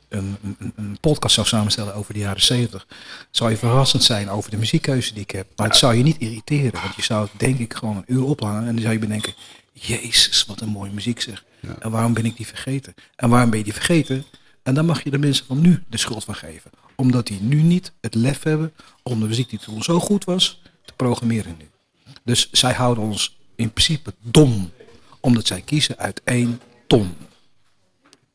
[0.09, 2.87] een, een, een podcast zou samenstellen over de jaren 70,
[3.31, 5.47] zou je verrassend zijn over de muziekkeuze die ik heb.
[5.55, 8.23] Maar het zou je niet irriteren, want je zou het denk ik gewoon een uur
[8.23, 9.33] ophangen en dan zou je bedenken,
[9.73, 11.43] Jezus, wat een mooie muziek zeg.
[11.79, 12.93] En waarom ben ik die vergeten?
[13.15, 14.23] En waarom ben je die vergeten?
[14.63, 16.71] En dan mag je de mensen van nu de schuld van geven.
[16.95, 20.61] Omdat die nu niet het lef hebben om de muziek die toen zo goed was,
[20.85, 21.69] te programmeren nu.
[22.23, 24.71] Dus zij houden ons in principe dom,
[25.19, 27.15] omdat zij kiezen uit één ton.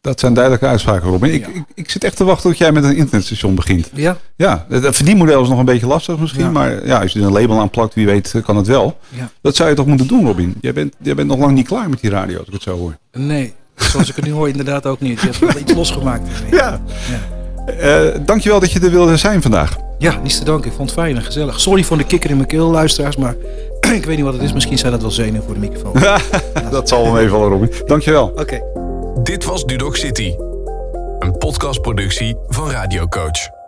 [0.02, 1.34] Dat zijn duidelijke uitspraken, Robin.
[1.34, 3.90] Ik, ik, ik zit echt te wachten tot jij met een internetstation begint.
[3.94, 4.16] Ja?
[4.36, 6.44] Ja, het het verdienmodel is nog een beetje lastig misschien.
[6.44, 6.50] Ja.
[6.50, 8.98] Maar ja, als je er een label aan plakt, wie weet, kan het wel.
[9.08, 9.30] Ja.
[9.40, 10.54] Dat zou je toch moeten doen, Robin?
[10.60, 12.76] Jij bent, jij bent nog lang niet klaar met die radio, als ik het zo
[12.76, 12.96] hoor.
[13.12, 15.20] Nee, zoals ik het nu hoor inderdaad ook niet.
[15.20, 16.28] Je hebt wel iets losgemaakt.
[16.50, 16.80] Ja.
[17.10, 17.72] Ja.
[17.78, 19.76] Eh, dankjewel dat je er wilde zijn vandaag.
[19.98, 20.70] Ja, niets te danken.
[20.70, 21.60] Ik vond het fijn en gezellig.
[21.60, 23.16] Sorry voor de kikker in mijn keel, luisteraars.
[23.16, 23.34] Maar
[23.98, 24.52] ik weet niet wat het is.
[24.52, 25.92] Misschien zijn dat wel zenuwen voor de microfoon.
[26.70, 27.72] dat zal wel meevallen, Robin.
[27.86, 28.32] Dankjewel.
[28.36, 28.81] Oké.
[29.22, 30.34] Dit was Dudok City.
[31.18, 33.61] Een podcastproductie van Radio Coach.